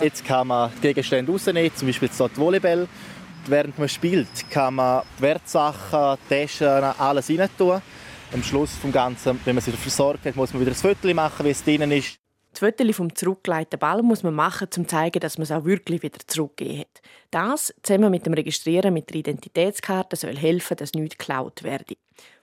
Jetzt 0.00 0.24
kann 0.24 0.48
man 0.48 0.72
die 0.78 0.80
Gegenstände 0.80 1.30
rausnehmen, 1.30 1.70
zum 1.76 1.86
Beispiel 1.86 2.08
jetzt 2.08 2.18
hier 2.18 2.28
die 2.28 2.40
Volleyball. 2.40 2.88
Während 3.46 3.78
man 3.78 3.88
spielt, 3.88 4.50
kann 4.50 4.74
man 4.74 5.04
die 5.16 5.22
Wertsachen, 5.22 6.18
Taschen, 6.28 6.82
alles 6.98 7.30
rein 7.30 7.48
tun. 7.56 7.80
Am 8.32 8.42
Schluss 8.42 8.80
des 8.82 8.92
Ganzen, 8.92 9.38
wenn 9.44 9.54
man 9.54 9.62
sich 9.62 9.76
versorgt 9.76 10.26
hat, 10.26 10.34
muss 10.34 10.52
man 10.52 10.60
wieder 10.60 10.72
ein 10.72 10.74
Foto 10.74 11.14
machen, 11.14 11.46
wie 11.46 11.50
es 11.50 11.62
drinnen 11.62 11.92
ist. 11.92 12.18
Das 12.52 12.60
Foto 12.60 12.92
vom 12.92 13.14
zurückgeleiteten 13.14 13.78
Ball 13.78 14.02
muss 14.02 14.22
man 14.22 14.34
machen, 14.34 14.66
um 14.66 14.70
zu 14.72 14.86
zeigen, 14.86 15.20
dass 15.20 15.38
man 15.38 15.44
es 15.44 15.52
auch 15.52 15.64
wirklich 15.64 16.02
wieder 16.02 16.18
zurückgegeben 16.26 16.80
hat. 16.80 17.02
Das, 17.30 17.74
zusammen 17.82 18.10
mit 18.10 18.26
dem 18.26 18.34
Registrieren 18.34 18.94
mit 18.94 19.10
der 19.10 19.16
Identitätskarte, 19.16 20.16
soll 20.16 20.36
helfen, 20.36 20.76
dass 20.76 20.94
nichts 20.94 21.18
geklaut 21.18 21.62
werde. 21.62 21.96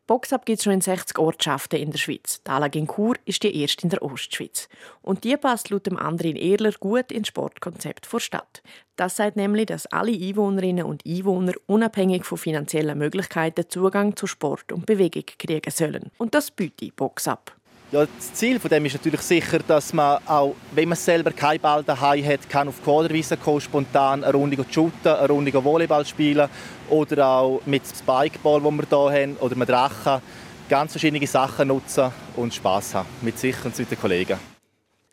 Boxab 0.08 0.46
gibt 0.46 0.60
es 0.60 0.64
schon 0.64 0.74
in 0.74 0.82
60 0.82 1.18
Ortschaften 1.18 1.80
in 1.80 1.90
der 1.90 1.98
Schweiz. 1.98 2.40
Die 2.46 2.52
Alagenkur 2.52 3.16
ist 3.26 3.42
die 3.42 3.60
erste 3.60 3.84
in 3.84 3.90
der 3.90 4.04
Ostschweiz. 4.04 4.70
Und 5.02 5.24
die 5.24 5.36
passt 5.36 5.72
laut 5.72 5.88
dem 5.88 5.98
Andrin 5.98 6.36
Erler 6.36 6.74
gut 6.80 7.12
ins 7.12 7.30
Sportkonzept 7.30 8.08
der 8.14 8.20
Stadt. 8.20 8.62
Das 8.98 9.16
sagt 9.16 9.36
nämlich, 9.36 9.66
dass 9.66 9.88
alle 9.88 10.12
Einwohnerinnen 10.12 10.86
und 10.86 11.04
Einwohner 11.08 11.54
unabhängig 11.66 12.24
von 12.24 12.38
finanziellen 12.38 13.00
Möglichkeiten 13.00 13.68
Zugang 13.68 14.16
zu 14.16 14.28
Sport 14.28 14.72
und 14.72 14.86
Bewegung 14.86 15.26
kriegen 15.40 15.72
sollen. 15.72 16.12
Und 16.20 16.36
das 16.36 16.52
bietet 16.52 16.96
Boxab. 16.96 17.56
Ja, 17.96 18.06
das 18.06 18.34
Ziel 18.34 18.60
von 18.60 18.70
dem 18.70 18.86
ist 18.86 18.96
natürlich 18.96 19.22
sicher, 19.22 19.60
dass 19.60 19.94
man 19.94 20.20
auch, 20.28 20.54
wenn 20.74 20.90
man 20.90 20.98
selber 20.98 21.32
keinen 21.32 21.62
Ball 21.62 21.82
daheim 21.82 22.26
hat, 22.26 22.50
kann 22.50 22.68
auf 22.68 22.84
Quaderwiese 22.84 23.38
kommen, 23.38 23.62
spontan 23.62 24.22
eine 24.22 24.34
Runde 24.34 24.58
shooten, 24.70 25.14
eine 25.14 25.30
Runde 25.30 25.64
Volleyball 25.64 26.06
spielen 26.06 26.50
oder 26.90 27.26
auch 27.26 27.62
mit 27.66 27.84
Spikeball, 27.88 28.62
wo 28.62 28.70
wir 28.70 28.86
hier 28.86 29.22
haben, 29.22 29.38
oder 29.38 29.56
mit 29.56 29.70
Drachen 29.70 30.22
ganz 30.68 30.92
verschiedene 30.92 31.26
Sachen 31.26 31.70
nutzen 31.70 32.12
und 32.36 32.54
Spaß 32.54 32.96
haben 32.96 33.08
mit 33.22 33.40
sich 33.40 33.56
und 33.64 33.80
mit 33.80 33.90
den 33.90 33.98
Kollegen. 33.98 34.40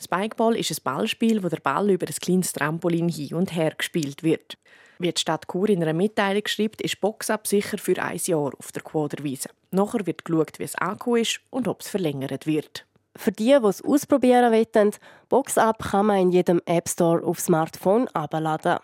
Spikeball 0.02 0.56
ist 0.56 0.72
ein 0.72 0.82
Ballspiel, 0.82 1.40
wo 1.40 1.48
der 1.48 1.60
Ball 1.60 1.88
über 1.88 2.08
ein 2.08 2.14
kleines 2.20 2.52
Trampolin 2.52 3.08
hin 3.08 3.34
und 3.34 3.54
her 3.54 3.74
gespielt 3.78 4.24
wird. 4.24 4.58
Wie 5.02 5.12
die 5.12 5.20
Stadt 5.20 5.48
Chur 5.50 5.68
in 5.68 5.82
einer 5.82 5.94
Mitteilung 5.94 6.46
schreibt, 6.46 6.80
ist 6.80 7.00
Boxab 7.00 7.48
sicher 7.48 7.76
für 7.76 8.00
ein 8.00 8.20
Jahr 8.24 8.52
auf 8.56 8.70
der 8.70 8.82
Quaderwiese. 8.82 9.48
Nachher 9.72 10.06
wird 10.06 10.24
geschaut, 10.24 10.60
wie 10.60 10.62
es 10.62 10.76
angekommen 10.76 11.22
ist 11.22 11.40
und 11.50 11.66
ob 11.66 11.80
es 11.80 11.88
verlängert 11.88 12.46
wird. 12.46 12.86
Für 13.16 13.32
die, 13.32 13.46
die 13.46 13.66
es 13.66 13.84
ausprobieren 13.84 14.52
wollen, 14.52 14.92
Boxab 15.28 15.82
kann 15.90 16.06
man 16.06 16.20
in 16.20 16.30
jedem 16.30 16.62
App 16.66 16.88
Store 16.88 17.20
auf 17.24 17.40
Smartphone 17.40 18.06
abladen. 18.14 18.78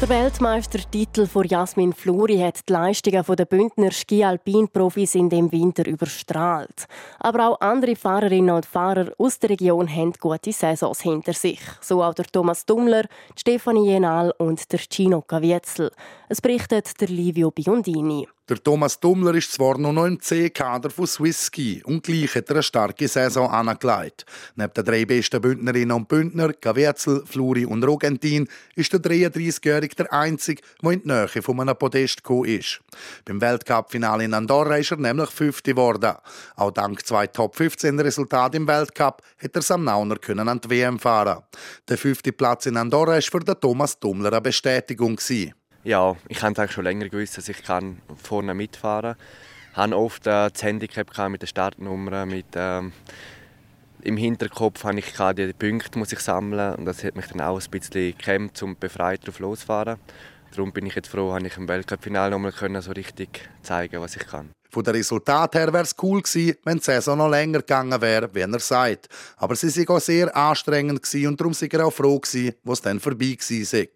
Der 0.00 0.08
Weltmeistertitel 0.08 1.26
von 1.26 1.46
Jasmin 1.46 1.92
Fluri 1.92 2.38
hat 2.38 2.66
die 2.66 2.72
Leistungen 2.72 3.22
der 3.22 3.44
Bündner 3.44 3.90
Ski-Alpin-Profis 3.90 5.14
in 5.14 5.28
dem 5.28 5.52
Winter 5.52 5.86
überstrahlt. 5.86 6.86
Aber 7.18 7.50
auch 7.50 7.60
andere 7.60 7.94
Fahrerinnen 7.94 8.54
und 8.54 8.64
Fahrer 8.64 9.12
aus 9.18 9.38
der 9.38 9.50
Region 9.50 9.94
haben 9.94 10.14
gute 10.18 10.52
Saisons 10.52 11.02
hinter 11.02 11.34
sich. 11.34 11.60
So 11.82 12.02
auch 12.02 12.14
der 12.14 12.24
Thomas 12.24 12.64
Dummler, 12.64 13.04
Stefanie 13.36 13.90
Jenal 13.90 14.32
und 14.38 14.72
der 14.72 14.78
Gino 14.78 15.20
Caviezel. 15.20 15.90
Es 16.30 16.40
berichtet 16.40 16.98
der 16.98 17.08
Livio 17.08 17.50
Biondini. 17.50 18.26
Der 18.50 18.60
Thomas 18.60 18.98
Dummler 18.98 19.36
ist 19.36 19.52
zwar 19.52 19.78
noch 19.78 20.04
im 20.04 20.20
C-Kader 20.20 20.90
von 20.90 21.06
Swiss 21.06 21.46
Ski 21.46 21.84
und 21.84 22.02
gleich 22.02 22.34
hat 22.34 22.48
er 22.48 22.56
eine 22.56 22.62
starke 22.64 23.06
Saison 23.06 23.48
angelegt. 23.48 24.26
Neben 24.56 24.74
den 24.74 24.84
drei 24.84 25.04
besten 25.04 25.40
Bündnerinnen 25.40 25.92
und 25.92 26.08
Bündner, 26.08 26.52
Gaverzel, 26.60 27.22
Fluri 27.24 27.64
und 27.64 27.84
Rogentin, 27.84 28.48
ist 28.74 28.92
der 28.92 28.98
33-Jährige 28.98 29.94
der 29.94 30.12
Einzige, 30.12 30.62
der 30.82 30.90
in 30.90 31.02
die 31.02 31.06
Nähe 31.06 31.28
von 31.28 31.60
einem 31.60 31.76
Podest 31.76 32.24
gekommen 32.24 32.46
ist. 32.46 32.80
Beim 33.24 33.40
Weltcup-Finale 33.40 34.24
in 34.24 34.34
Andorra 34.34 34.78
ist 34.78 34.90
er 34.90 34.96
nämlich 34.96 35.30
Fünfte 35.30 35.70
geworden. 35.70 36.16
Auch 36.56 36.72
dank 36.72 37.06
zwei 37.06 37.28
Top-15-Resultaten 37.28 38.62
im 38.62 38.66
Weltcup 38.66 39.22
hat 39.40 39.54
er 39.54 39.62
Sam 39.62 39.84
Nauner 39.84 40.16
können 40.16 40.48
an 40.48 40.60
die 40.60 40.70
WM 40.70 40.98
fahren. 40.98 41.44
Der 41.88 41.96
fünfte 41.96 42.32
Platz 42.32 42.66
in 42.66 42.76
Andorra 42.76 43.12
war 43.12 43.22
für 43.22 43.38
den 43.38 43.60
Thomas 43.60 43.96
Dummler 44.00 44.32
eine 44.32 44.40
Bestätigung. 44.40 45.14
Gewesen. 45.14 45.54
Ja, 45.82 46.14
ich 46.28 46.42
habe 46.42 46.60
eigentlich 46.60 46.72
schon 46.72 46.84
länger 46.84 47.08
gewusst, 47.08 47.38
dass 47.38 47.48
ich 47.48 47.62
kann 47.62 48.02
vorne 48.22 48.52
mitfahren 48.52 49.14
kann. 49.14 49.24
Ich 49.72 49.76
hatte 49.78 49.96
oft 49.96 50.26
äh, 50.26 50.50
das 50.50 50.62
Handicap 50.62 51.30
mit 51.30 51.40
der 51.40 51.46
Startnummer, 51.46 52.26
mit 52.26 52.46
ähm, 52.54 52.92
im 54.02 54.16
Hinterkopf 54.16 54.84
habe 54.84 54.98
ich 54.98 55.12
die 55.36 55.52
Punkte 55.54 55.98
muss 55.98 56.12
ich 56.12 56.20
sammeln 56.20 56.74
und 56.74 56.84
das 56.84 57.02
hat 57.02 57.16
mich 57.16 57.26
dann 57.26 57.40
auch 57.40 57.60
ein 57.60 57.70
bisschen 57.70 58.16
gekämpft, 58.16 58.62
um 58.62 58.76
befreit 58.76 59.26
drauf 59.26 59.38
loszufahren. 59.38 59.98
Darum 60.50 60.72
bin 60.72 60.84
ich 60.84 60.94
jetzt 60.94 61.08
froh, 61.08 61.32
dass 61.32 61.44
ich 61.44 61.56
im 61.56 61.68
Weltcup-Finale 61.68 62.30
nochmal 62.30 62.82
so 62.82 62.92
richtig 62.92 63.48
zeigen 63.62 64.00
was 64.00 64.16
ich 64.16 64.26
kann. 64.26 64.50
Von 64.70 64.84
den 64.84 64.94
Resultat 64.94 65.54
her 65.56 65.72
wäre 65.72 65.84
es 65.84 65.96
cool 66.00 66.22
gewesen, 66.22 66.56
wenn 66.64 66.78
die 66.78 66.84
Saison 66.84 67.18
noch 67.18 67.28
länger 67.28 67.58
gegangen 67.58 68.00
wäre, 68.00 68.32
wie 68.32 68.40
er 68.40 68.60
sagt. 68.60 69.08
Aber 69.36 69.56
sie 69.56 69.88
war 69.88 69.96
auch 69.96 70.00
sehr 70.00 70.34
anstrengend 70.36 71.12
und 71.14 71.40
darum 71.40 71.52
war 71.52 71.68
er 71.72 71.86
auch 71.86 71.92
froh 71.92 72.20
gewesen, 72.20 72.54
es 72.64 72.80
dann 72.80 73.00
vorbei 73.00 73.36
war. 73.38 73.86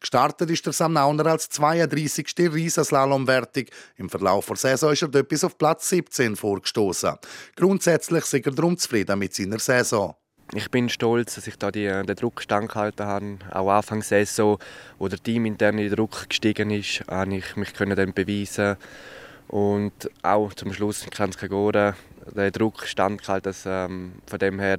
Gestartet 0.00 0.50
ist 0.50 0.64
der 0.66 0.72
Sam 0.72 0.92
Nauner 0.92 1.26
als 1.26 1.48
32. 1.48 2.34
Riesenslalomwertig. 2.38 3.70
Im 3.96 4.08
Verlauf 4.10 4.46
der 4.46 4.56
Saison 4.56 4.92
ist 4.92 5.02
er 5.02 5.08
dort 5.08 5.28
bis 5.28 5.44
auf 5.44 5.58
Platz 5.58 5.88
17 5.88 6.36
vorgestoßen. 6.36 7.16
Grundsätzlich 7.56 8.22
ist 8.24 8.34
er 8.34 8.52
darum 8.52 8.76
zufrieden 8.76 9.18
mit 9.18 9.34
seiner 9.34 9.58
Saison. 9.58 10.14
Ich 10.54 10.70
bin 10.70 10.90
stolz, 10.90 11.36
dass 11.36 11.46
ich 11.46 11.56
da 11.56 11.70
die, 11.70 11.86
den 11.86 12.16
Druck 12.16 12.42
standgehalten 12.42 13.06
habe. 13.06 13.38
Auch 13.52 13.70
Anfang 13.70 14.00
der 14.00 14.26
Saison, 14.26 14.58
wo 14.98 15.08
der 15.08 15.18
Team 15.18 15.46
interne 15.46 15.88
Druck 15.88 16.28
gestiegen 16.28 16.70
ist, 16.70 17.02
habe 17.08 17.36
ich 17.36 17.56
mich 17.56 17.72
dann 17.72 18.12
beweisen 18.12 18.76
und 19.52 19.92
auch 20.22 20.54
zum 20.54 20.72
Schluss 20.72 21.06
kann 21.10 21.28
es 21.28 21.36
gehen. 21.36 21.94
Der 22.34 22.50
Druck 22.50 22.86
stand 22.86 23.28
halt, 23.28 23.44
dass, 23.44 23.64
ähm, 23.66 24.12
von 24.26 24.38
dem 24.38 24.58
her 24.58 24.78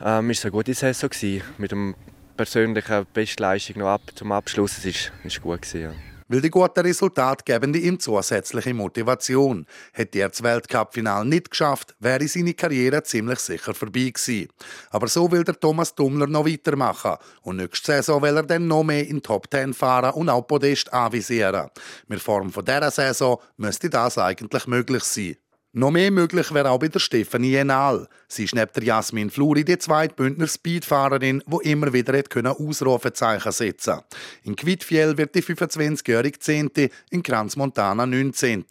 ähm, 0.00 0.30
ist 0.30 0.38
es 0.38 0.44
eine 0.44 0.52
gute 0.52 0.74
Saison 0.74 1.10
gewesen. 1.10 1.42
Mit 1.58 1.72
dem 1.72 1.96
persönlichen 2.36 3.04
Bestleistung 3.12 3.78
noch 3.78 3.88
ab 3.88 4.02
zum 4.14 4.30
Abschluss. 4.30 4.78
Es 4.78 4.84
ist, 4.84 5.12
ist 5.24 5.42
gut 5.42 5.62
gewesen, 5.62 5.82
ja. 5.82 6.17
Weil 6.28 6.42
die 6.42 6.50
guten 6.50 6.80
Resultate 6.80 7.42
geben 7.44 7.72
ihm 7.72 7.98
zusätzliche 7.98 8.74
Motivation. 8.74 9.66
Hätte 9.92 10.18
er 10.18 10.28
das 10.28 10.42
Weltcup-Final 10.42 11.24
nicht 11.24 11.50
geschafft, 11.50 11.96
wäre 12.00 12.28
seine 12.28 12.52
Karriere 12.52 13.02
ziemlich 13.02 13.38
sicher 13.38 13.72
vorbei 13.72 14.10
gewesen. 14.10 14.48
Aber 14.90 15.08
so 15.08 15.30
will 15.32 15.42
der 15.42 15.58
Thomas 15.58 15.94
Dummler 15.94 16.26
noch 16.26 16.46
weitermachen. 16.46 17.16
Und 17.42 17.56
nächste 17.56 17.92
Saison 17.92 18.20
will 18.20 18.36
er 18.36 18.42
dann 18.42 18.66
noch 18.66 18.84
mehr 18.84 19.08
in 19.08 19.22
Top 19.22 19.46
10 19.50 19.72
fahren 19.72 20.12
und 20.12 20.28
auch 20.28 20.46
Podest 20.46 20.92
anvisieren. 20.92 21.70
Mit 22.08 22.20
Form 22.20 22.52
von 22.52 22.64
dieser 22.64 22.90
Saison 22.90 23.40
müsste 23.56 23.88
das 23.88 24.18
eigentlich 24.18 24.66
möglich 24.66 25.04
sein. 25.04 25.36
Noch 25.72 25.90
mehr 25.90 26.10
möglich 26.10 26.54
wäre 26.54 26.70
auch 26.70 26.78
bei 26.78 26.88
der 26.88 26.98
Stefanie 26.98 27.50
Jenal. 27.50 28.08
Sie 28.26 28.44
ist 28.44 28.54
neben 28.54 28.72
der 28.74 28.84
Jasmin 28.84 29.28
Fluri 29.28 29.66
die 29.66 29.76
zweite 29.76 30.14
Bündner 30.14 30.46
Speedfahrerin, 30.46 31.42
die 31.46 31.70
immer 31.70 31.92
wieder 31.92 32.14
Ausrufezeichen 32.58 33.52
setzen 33.52 33.96
konnte. 33.96 34.06
In 34.44 34.56
Quidfiel 34.56 35.18
wird 35.18 35.34
die 35.34 35.42
25-jährige 35.42 36.38
Zehnte, 36.38 36.88
in 37.10 37.22
Kranz 37.22 37.54
Montana 37.56 38.06
19. 38.06 38.64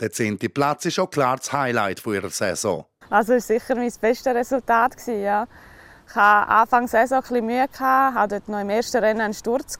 Der 0.00 0.10
zehnte 0.10 0.48
Platz 0.48 0.84
ist 0.84 0.98
auch 0.98 1.10
klar 1.10 1.36
das 1.36 1.52
Highlight 1.52 2.04
ihrer 2.04 2.30
Saison. 2.30 2.86
Also 3.08 3.34
war 3.34 3.40
sicher 3.40 3.76
mein 3.76 3.92
bestes 4.00 4.34
Resultat. 4.34 4.96
Ja. 5.06 5.46
Ich 6.08 6.14
hatte 6.16 6.48
Anfang 6.48 6.88
der 6.90 7.06
Saison 7.06 7.18
ein 7.18 7.22
bisschen 7.22 7.46
Mühe, 7.46 7.68
hatte 7.78 8.34
dort 8.34 8.48
noch 8.48 8.60
im 8.60 8.70
ersten 8.70 8.96
Rennen 8.96 9.20
einen 9.20 9.34
Sturz 9.34 9.78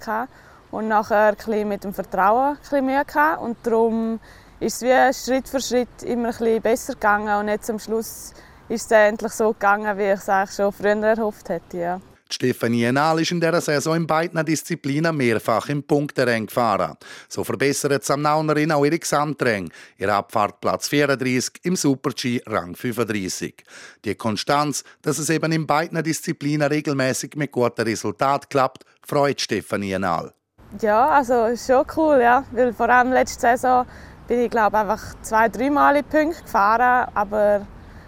und 0.70 0.86
nachher 0.86 1.36
ein 1.44 1.68
mit 1.68 1.82
dem 1.82 1.92
Vertrauen 1.92 2.56
ein 2.56 2.58
bisschen 2.60 2.86
Mühe. 2.86 3.04
Und 3.40 3.56
darum 3.64 4.20
ist 4.62 4.80
es 4.80 4.82
wie 4.82 5.32
Schritt 5.32 5.48
für 5.48 5.60
Schritt 5.60 6.02
immer 6.04 6.28
ein 6.28 6.36
bisschen 6.36 6.62
besser 6.62 6.92
gegangen 6.94 7.40
und 7.40 7.48
jetzt 7.48 7.68
am 7.68 7.80
Schluss 7.80 8.32
ist 8.68 8.86
es 8.86 8.90
endlich 8.90 9.32
so 9.32 9.52
gegangen, 9.52 9.98
wie 9.98 10.12
ich 10.12 10.20
es 10.20 10.28
eigentlich 10.28 10.54
schon 10.54 10.72
früher 10.72 11.02
erhofft 11.02 11.48
hätte. 11.48 11.76
Ja. 11.76 12.00
Stefanie 12.30 12.84
Enal 12.84 13.20
ist 13.20 13.32
in 13.32 13.40
dieser 13.40 13.60
Saison 13.60 13.96
in 13.96 14.06
beiden 14.06 14.42
Disziplinen 14.46 15.16
mehrfach 15.16 15.68
im 15.68 15.82
Punkterang 15.82 16.46
gefahren. 16.46 16.96
So 17.28 17.42
verbessert 17.42 18.04
Samnaunerin 18.04 18.72
auch 18.72 18.84
ihre 18.84 19.00
Gesamtrang. 19.00 19.70
Ihr 19.98 20.14
Abfahrt 20.14 20.60
Platz 20.60 20.88
34, 20.88 21.64
im 21.64 21.76
Super-G 21.76 22.40
Rang 22.46 22.76
35. 22.76 23.64
Die 24.04 24.14
Konstanz, 24.14 24.84
dass 25.02 25.18
es 25.18 25.28
eben 25.28 25.52
in 25.52 25.66
beiden 25.66 26.02
Disziplinen 26.02 26.68
regelmäßig 26.68 27.34
mit 27.34 27.50
guten 27.50 27.82
Resultaten 27.82 28.48
klappt, 28.48 28.84
freut 29.04 29.40
Stefanie 29.40 29.92
Enal. 29.92 30.32
Ja, 30.80 31.08
also 31.08 31.46
ist 31.46 31.66
schon 31.66 31.84
cool, 31.96 32.20
ja, 32.22 32.44
weil 32.52 32.72
vor 32.72 32.88
allem 32.88 33.12
letzte 33.12 33.40
Saison 33.40 33.84
bin 34.32 34.40
ich 34.40 34.50
glaube 34.50 34.78
einfach 34.78 35.14
zwei, 35.20 35.50
dreimal 35.50 35.94
in 35.94 36.04
Punkte 36.04 36.42
gefahren, 36.42 37.06
aber 37.12 37.66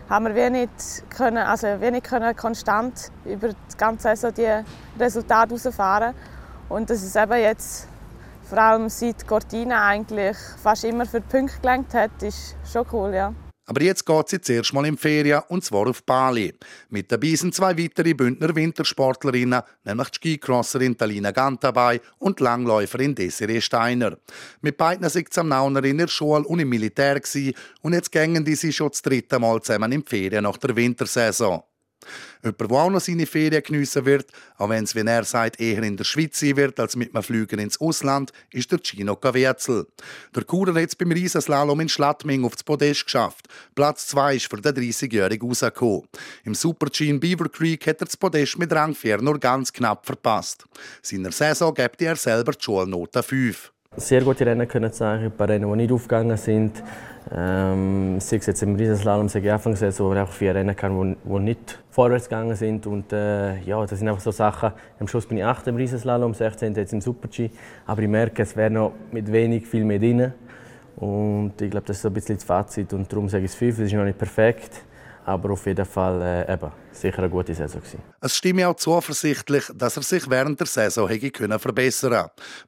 haben 0.09 0.25
wir 0.25 0.35
wenig 0.35 0.71
können, 1.11 1.37
also 1.37 1.67
wenig 1.83 2.03
können 2.03 2.35
konstant 2.35 3.11
über 3.27 3.49
die 3.49 3.77
ganze 3.77 4.17
Saison 4.17 4.33
die 4.33 4.65
Resultate 4.99 5.55
herausfahren. 5.55 6.15
Und 6.71 6.89
dass 6.89 7.03
es 7.03 7.15
eben 7.15 7.39
jetzt 7.39 7.89
vor 8.49 8.57
allem 8.57 8.89
seit 8.89 9.29
Cortina 9.29 9.87
eigentlich 9.87 10.39
fast 10.63 10.85
immer 10.85 11.05
für 11.05 11.21
die 11.21 11.29
Punkte 11.29 11.61
gelenkt 11.61 11.93
hat, 11.93 12.23
ist 12.23 12.57
schon 12.73 12.87
cool, 12.91 13.13
ja. 13.13 13.35
Aber 13.67 13.83
jetzt 13.83 14.05
geht 14.05 14.29
sie 14.29 14.41
zuerst 14.41 14.73
mal 14.75 14.85
in 14.87 14.99
Ferien, 14.99 15.43
und 15.49 15.65
zwar 15.65 15.87
auf 15.87 16.03
Bali. 16.05 16.53
Mit 16.91 17.11
dabei 17.11 17.35
sind 17.35 17.55
zwei 17.55 17.77
weitere 17.79 18.15
Bündner 18.15 18.55
Wintersportlerinnen, 18.55 19.63
nämlich 19.85 20.09
die 20.11 20.17
Skicrosserin 20.17 20.97
Talina 20.97 21.31
Gantabay 21.31 22.01
und 22.19 22.39
die 22.39 22.45
Langläuferin 22.45 23.15
Desiree 23.15 23.61
Steiner. 23.61 24.19
Mit 24.61 24.77
beiden 24.77 25.09
sind 25.09 25.33
sie 25.33 25.41
am 25.41 25.49
Nauner 25.49 25.85
in 25.85 25.99
der 25.99 26.09
Schule 26.09 26.45
und 26.45 26.61
im 26.61 26.69
Militär 26.69 27.19
gewesen, 27.19 27.55
und 27.81 27.95
jetzt 27.95 28.13
gängen 28.13 28.45
die 28.45 28.55
sie 28.55 28.73
schon 28.73 28.91
das 28.91 29.03
dritte 29.03 29.39
Mal 29.39 29.63
zusammen 29.63 29.93
in 29.93 30.05
Ferien 30.05 30.45
nach 30.45 30.59
der 30.59 30.77
Wintersaison. 30.77 31.63
Jemand, 32.43 32.61
der 32.61 32.71
auch 32.71 32.91
noch 32.91 33.01
seine 33.01 33.27
Ferien 33.27 33.63
geniessen 33.63 34.05
wird, 34.05 34.27
auch 34.59 34.69
wenn 34.69 34.85
es, 34.85 34.95
wie 34.95 35.01
er 35.01 35.25
sagt, 35.25 35.61
eher 35.61 35.83
in 35.83 35.97
der 35.97 36.05
Schweiz 36.05 36.41
sein 36.41 36.57
wird 36.57 36.79
als 36.81 36.97
mit 36.97 37.15
einem 37.15 37.23
Flüger 37.23 37.59
ins 37.59 37.81
Ausland, 37.81 38.33
ist 38.53 38.71
der 38.71 38.79
Gino 38.83 39.17
Caviezel. 39.17 39.87
Der 40.35 40.45
Kurer 40.45 40.75
hat 40.75 40.89
es 40.89 40.97
beim 40.97 41.13
Riesenslalom 41.13 41.81
in 41.81 41.89
Schlattming 41.89 42.45
auf 42.45 42.53
das 42.53 42.65
Podest 42.65 43.05
geschafft. 43.05 43.49
Platz 43.75 44.07
2 44.09 44.37
ist 44.37 44.51
für 44.51 44.61
den 44.61 44.75
30-Jährigen 44.75 45.49
rausgekommen. 45.49 46.09
Im 46.45 46.55
Super-G 46.55 47.09
in 47.09 47.21
Beaver 47.21 47.49
Creek 47.49 47.87
hat 47.87 48.01
er 48.01 48.07
das 48.07 48.17
Podest 48.17 48.59
mit 48.59 48.73
Rang 48.73 48.95
4 48.95 49.21
nur 49.21 49.39
ganz 49.39 49.73
knapp 49.73 50.07
verpasst. 50.07 50.65
Seiner 51.03 51.33
Saison 51.33 51.75
gibt 51.75 52.01
er 52.03 52.17
selber 52.17 52.53
die 52.53 52.63
Schulnote 52.63 53.23
5 53.23 53.74
sehr 53.97 54.23
gute 54.23 54.47
Rennen 54.47 54.67
können 54.67 54.93
zeigen, 54.93 55.25
ein 55.25 55.33
paar 55.33 55.49
Rennen, 55.49 55.71
die 55.71 55.77
nicht 55.77 55.93
aufgegangen 55.93 56.37
sind. 56.37 56.83
Ähm, 57.35 58.21
sei 58.21 58.37
es 58.37 58.47
jetzt 58.47 58.63
im 58.63 58.75
Riesenslalom, 58.75 59.29
sei 59.29 59.41
ich 59.41 59.51
Anfang 59.51 59.75
wo 59.75 60.13
ich 60.13 60.21
auch 60.21 60.29
vier 60.29 60.55
Rennen 60.55 60.77
kann, 60.77 61.17
die, 61.25 61.39
nicht 61.39 61.83
vorwärts 61.91 62.29
gegangen 62.29 62.55
sind. 62.55 62.87
Und 62.87 63.13
äh, 63.13 63.61
ja, 63.61 63.81
das 63.87 63.99
sind 63.99 64.09
einfach 64.09 64.21
so 64.21 64.31
Sachen. 64.31 64.73
Am 65.01 65.09
Schluss 65.09 65.27
bin 65.27 65.39
ich 65.39 65.45
8 65.45 65.69
im 65.69 65.77
Riesenslalom, 65.77 66.35
16 66.35 66.75
jetzt 66.75 66.93
im 66.93 67.01
Super-G. 67.01 67.51
Aber 67.87 68.03
ich 68.03 68.09
merke, 68.09 68.43
es 68.43 68.55
wäre 68.57 68.71
noch 68.71 68.93
mit 69.11 69.33
wenig 69.33 69.67
viel 69.67 69.85
mehr 69.85 69.99
drin. 69.99 70.33
Und 70.97 71.55
ich 71.61 71.71
glaube, 71.71 71.87
das 71.87 71.97
ist 71.97 72.03
so 72.03 72.09
ein 72.09 72.15
bisschen 72.15 72.37
das 72.37 72.45
Fazit. 72.45 72.93
Und 72.93 73.11
darum 73.11 73.29
sage 73.29 73.45
ich 73.45 73.51
es 73.51 73.57
5, 73.57 73.79
es 73.79 73.87
ist 73.87 73.93
noch 73.95 74.05
nicht 74.05 74.19
perfekt. 74.19 74.85
Aber 75.25 75.51
auf 75.53 75.65
jeden 75.67 75.87
Fall 75.87 76.21
äh, 76.21 76.53
eben, 76.53 76.71
sicher 77.01 77.19
eine 77.19 77.31
gute 77.31 77.55
Saison. 77.55 77.81
Gewesen. 77.81 78.03
Es 78.21 78.37
stimmt 78.37 78.65
auch 78.65 78.77
zuversichtlich, 78.77 79.65
dass 79.75 79.97
er 79.97 80.03
sich 80.03 80.29
während 80.29 80.59
der 80.59 80.67
Saison 80.67 81.09
hätte 81.09 81.31
können 81.31 81.59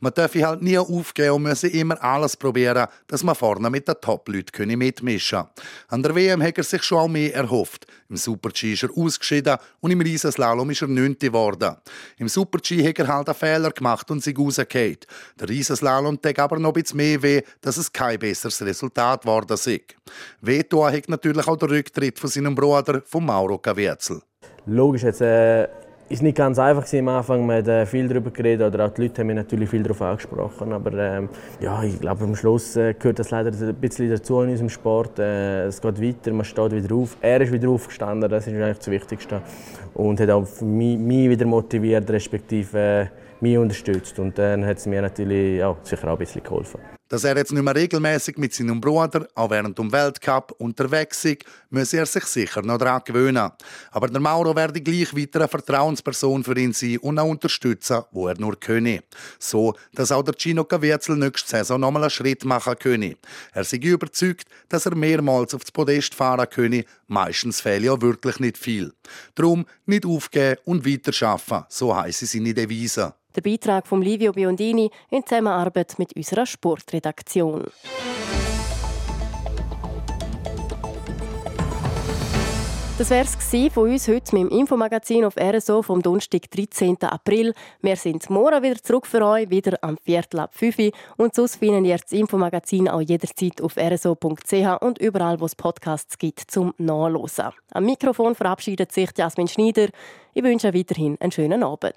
Man 0.01 0.15
darf 0.15 0.35
halt 0.35 0.62
nie 0.62 0.79
aufgeben 0.79 1.31
und 1.33 1.43
müsse 1.43 1.69
immer 1.69 2.03
alles 2.03 2.37
probieren, 2.37 2.87
dass 3.07 3.23
man 3.23 3.35
vorne 3.35 3.71
mit 3.71 3.89
den 3.89 3.95
Top-Leuten 4.01 4.79
mitmischen 4.79 5.39
kann. 5.39 5.49
An 5.89 6.03
der 6.03 6.15
WM 6.15 6.43
hat 6.43 6.59
er 6.59 6.65
sich 6.65 6.83
schon 6.83 6.99
auch 6.99 7.09
mehr 7.09 7.35
erhofft. 7.35 7.87
Im 8.09 8.17
Super-G 8.17 8.75
ist 8.75 8.85
er 8.85 8.97
ausgeschieden 8.97 9.57
und 9.81 9.91
im 9.91 10.01
Riesenslalom 10.01 10.71
ist 10.71 10.83
er 10.83 10.89
9. 10.89 11.19
geworden. 11.19 11.77
Im 12.19 12.29
Super-G 12.29 12.89
hat 12.89 12.99
er 12.99 13.09
halt 13.09 13.29
einen 13.29 13.35
Fehler 13.35 13.71
gemacht 13.71 14.11
und 14.11 14.23
sich 14.23 14.39
rausgefallen. 14.39 14.99
Der 15.41 15.49
Riesenslalom 15.49 16.21
tut 16.21 16.39
aber 16.39 16.59
noch 16.59 16.73
bisschen 16.73 16.99
mehr 16.99 17.23
weh, 17.23 17.43
dass 17.61 17.77
es 17.77 17.93
kein 17.93 18.19
besseres 18.19 18.62
Resultat 18.62 19.23
geworden 19.23 19.55
ist. 19.55 19.71
Wehtun 20.41 20.93
hat 20.93 21.09
natürlich 21.09 21.47
auch 21.47 21.57
der 21.57 21.71
Rücktritt 21.71 22.19
von 22.19 22.31
seinem 22.31 22.55
Bruder, 22.55 23.03
von 23.05 23.25
Mauro 23.25 23.59
Caviezel. 23.59 24.15
Logisch, 24.68 25.05
jetzt 25.05 25.20
äh, 25.20 25.68
ist 26.09 26.22
nicht 26.22 26.37
ganz 26.37 26.59
einfach 26.59 26.92
am 26.92 27.09
Anfang. 27.09 27.46
Man 27.46 27.59
hat 27.59 27.68
äh, 27.68 27.87
viel 27.87 28.09
darüber 28.09 28.31
geredet 28.31 28.74
oder 28.74 28.87
auch 28.87 28.90
die 28.90 29.02
Leute 29.02 29.20
haben 29.20 29.29
mich 29.29 29.37
natürlich 29.37 29.70
viel 29.70 29.85
darauf 29.85 30.02
angesprochen. 30.02 30.72
Aber 30.72 30.92
ähm, 30.92 31.29
ja, 31.61 31.85
ich 31.85 32.00
glaube, 32.00 32.24
am 32.24 32.35
Schluss 32.35 32.74
äh, 32.74 32.94
gehört 32.94 33.20
das 33.20 33.31
leider 33.31 33.50
ein 33.50 33.74
bisschen 33.76 34.11
dazu 34.11 34.40
in 34.42 34.50
unserem 34.50 34.68
Sport. 34.68 35.20
Äh, 35.20 35.66
es 35.66 35.81
geht 35.81 36.02
weiter, 36.02 36.33
man 36.33 36.44
steht 36.44 36.72
wieder 36.72 36.94
auf. 36.96 37.16
Er 37.20 37.40
ist 37.40 37.52
wieder 37.52 37.68
aufgestanden, 37.68 38.29
das 38.29 38.48
ist 38.48 38.55
eigentlich 38.55 38.79
das 38.79 38.90
Wichtigste. 38.90 39.40
Und 39.94 40.18
hat 40.18 40.31
auch 40.31 40.46
mich, 40.62 40.98
mich 40.98 41.31
wieder 41.31 41.46
motiviert, 41.46 42.11
respektive 42.11 42.79
äh, 42.79 43.07
mich 43.40 43.57
unterstützt. 43.57 44.18
Und 44.18 44.37
dann 44.37 44.66
hat 44.66 44.79
es 44.79 44.87
mir 44.87 45.00
natürlich 45.00 45.59
ja, 45.59 45.76
sicher 45.85 46.09
auch 46.09 46.12
ein 46.12 46.18
bisschen 46.18 46.42
geholfen. 46.42 46.81
Dass 47.09 47.23
er 47.23 47.37
jetzt 47.37 47.53
nicht 47.53 47.62
mehr 47.62 47.75
regelmäßig 47.75 48.37
mit 48.37 48.53
seinem 48.53 48.81
Bruder, 48.81 49.29
auch 49.37 49.51
während 49.51 49.79
dem 49.79 49.92
Weltcup, 49.92 50.53
unterwegs 50.59 51.25
ist, 51.25 51.45
muss 51.71 51.92
er 51.92 52.05
sich 52.05 52.25
sicher 52.25 52.62
noch 52.62 52.79
daran 52.79 53.03
gewöhnen. 53.05 53.51
Aber 53.92 54.09
der 54.09 54.21
Mauro 54.21 54.57
werde 54.57 54.81
gleich 54.81 55.14
weiter 55.14 55.40
eine 55.40 55.49
Vertrauensperson 55.49 56.42
für 56.42 56.59
ihn 56.59 56.73
sein 56.73 56.99
und 56.99 57.19
auch 57.19 57.29
unterstützen, 57.29 58.03
wo 58.11 58.27
er 58.27 58.38
nur 58.40 58.59
könne. 58.59 59.05
So, 59.38 59.75
dass 59.95 60.11
auch 60.11 60.25
der 60.25 60.35
Gino 60.37 60.64
Caviezel 60.64 61.16
nächste 61.16 61.51
Saison 61.51 61.81
nochmal 61.81 62.03
einen 62.03 62.11
Schritt 62.11 62.45
machen 62.45 62.75
könne. 62.77 63.16
Er 63.53 63.62
sei 63.62 63.77
überzeugt, 63.77 64.49
dass 64.69 64.87
er 64.87 64.97
mehrmals 64.97 65.55
aufs 65.55 65.71
Podest 65.71 66.14
fahren 66.14 66.49
könne. 66.51 66.85
Meistens 67.07 67.61
fehlt 67.61 67.85
ja 67.85 68.01
wirklich 68.01 68.40
nicht 68.40 68.59
viel. 68.59 68.92
Darum 69.37 69.64
nicht 69.85 70.05
aufgeben 70.05 70.61
und 70.64 70.85
weiterschaffen, 70.85 71.64
so 71.69 71.95
heisst 71.95 72.27
seine 72.27 72.53
Devise. 72.53 73.14
Der 73.37 73.42
Beitrag 73.42 73.87
von 73.87 74.01
Livio 74.01 74.33
Biondini 74.33 74.90
in 75.11 75.23
Zusammenarbeit 75.23 75.99
mit 75.99 76.16
unserer 76.16 76.47
Sportredaktion. 76.47 76.96
Das 82.99 83.11
wäre 83.11 83.27
es 83.27 83.73
von 83.75 83.91
uns 83.91 84.09
heute 84.09 84.35
mit 84.35 84.51
dem 84.51 84.59
Infomagazin 84.59 85.27
auf 85.27 85.37
RSO 85.37 85.83
vom 85.83 86.01
Donnerstag, 86.01 86.51
13. 86.51 86.97
April. 87.03 87.53
Wir 87.83 87.95
sind 87.97 88.31
morgen 88.31 88.63
wieder 88.63 88.83
zurück 88.83 89.07
für 89.07 89.21
euch, 89.21 89.51
wieder 89.51 89.77
am 89.83 89.99
Viertel 89.99 90.41
ab 90.41 90.55
5 90.55 90.79
Uhr. 90.79 90.91
Und 91.19 91.35
sonst 91.35 91.57
finden 91.57 91.85
ihr 91.85 91.99
das 91.99 92.11
Infomagazin 92.13 92.89
auch 92.89 93.03
jederzeit 93.03 93.61
auf 93.61 93.77
rso.ch 93.77 94.81
und 94.81 94.97
überall, 94.97 95.39
wo 95.41 95.45
es 95.45 95.55
Podcasts 95.55 96.17
gibt, 96.17 96.51
zum 96.51 96.73
Nachlesen. 96.79 97.51
Am 97.73 97.85
Mikrofon 97.85 98.35
verabschiedet 98.35 98.91
sich 98.93 99.11
Jasmin 99.15 99.49
Schneider. 99.49 99.89
Ich 100.33 100.43
wünsche 100.43 100.73
weiterhin 100.73 101.19
einen 101.21 101.33
schönen 101.33 101.63
Abend. 101.65 101.97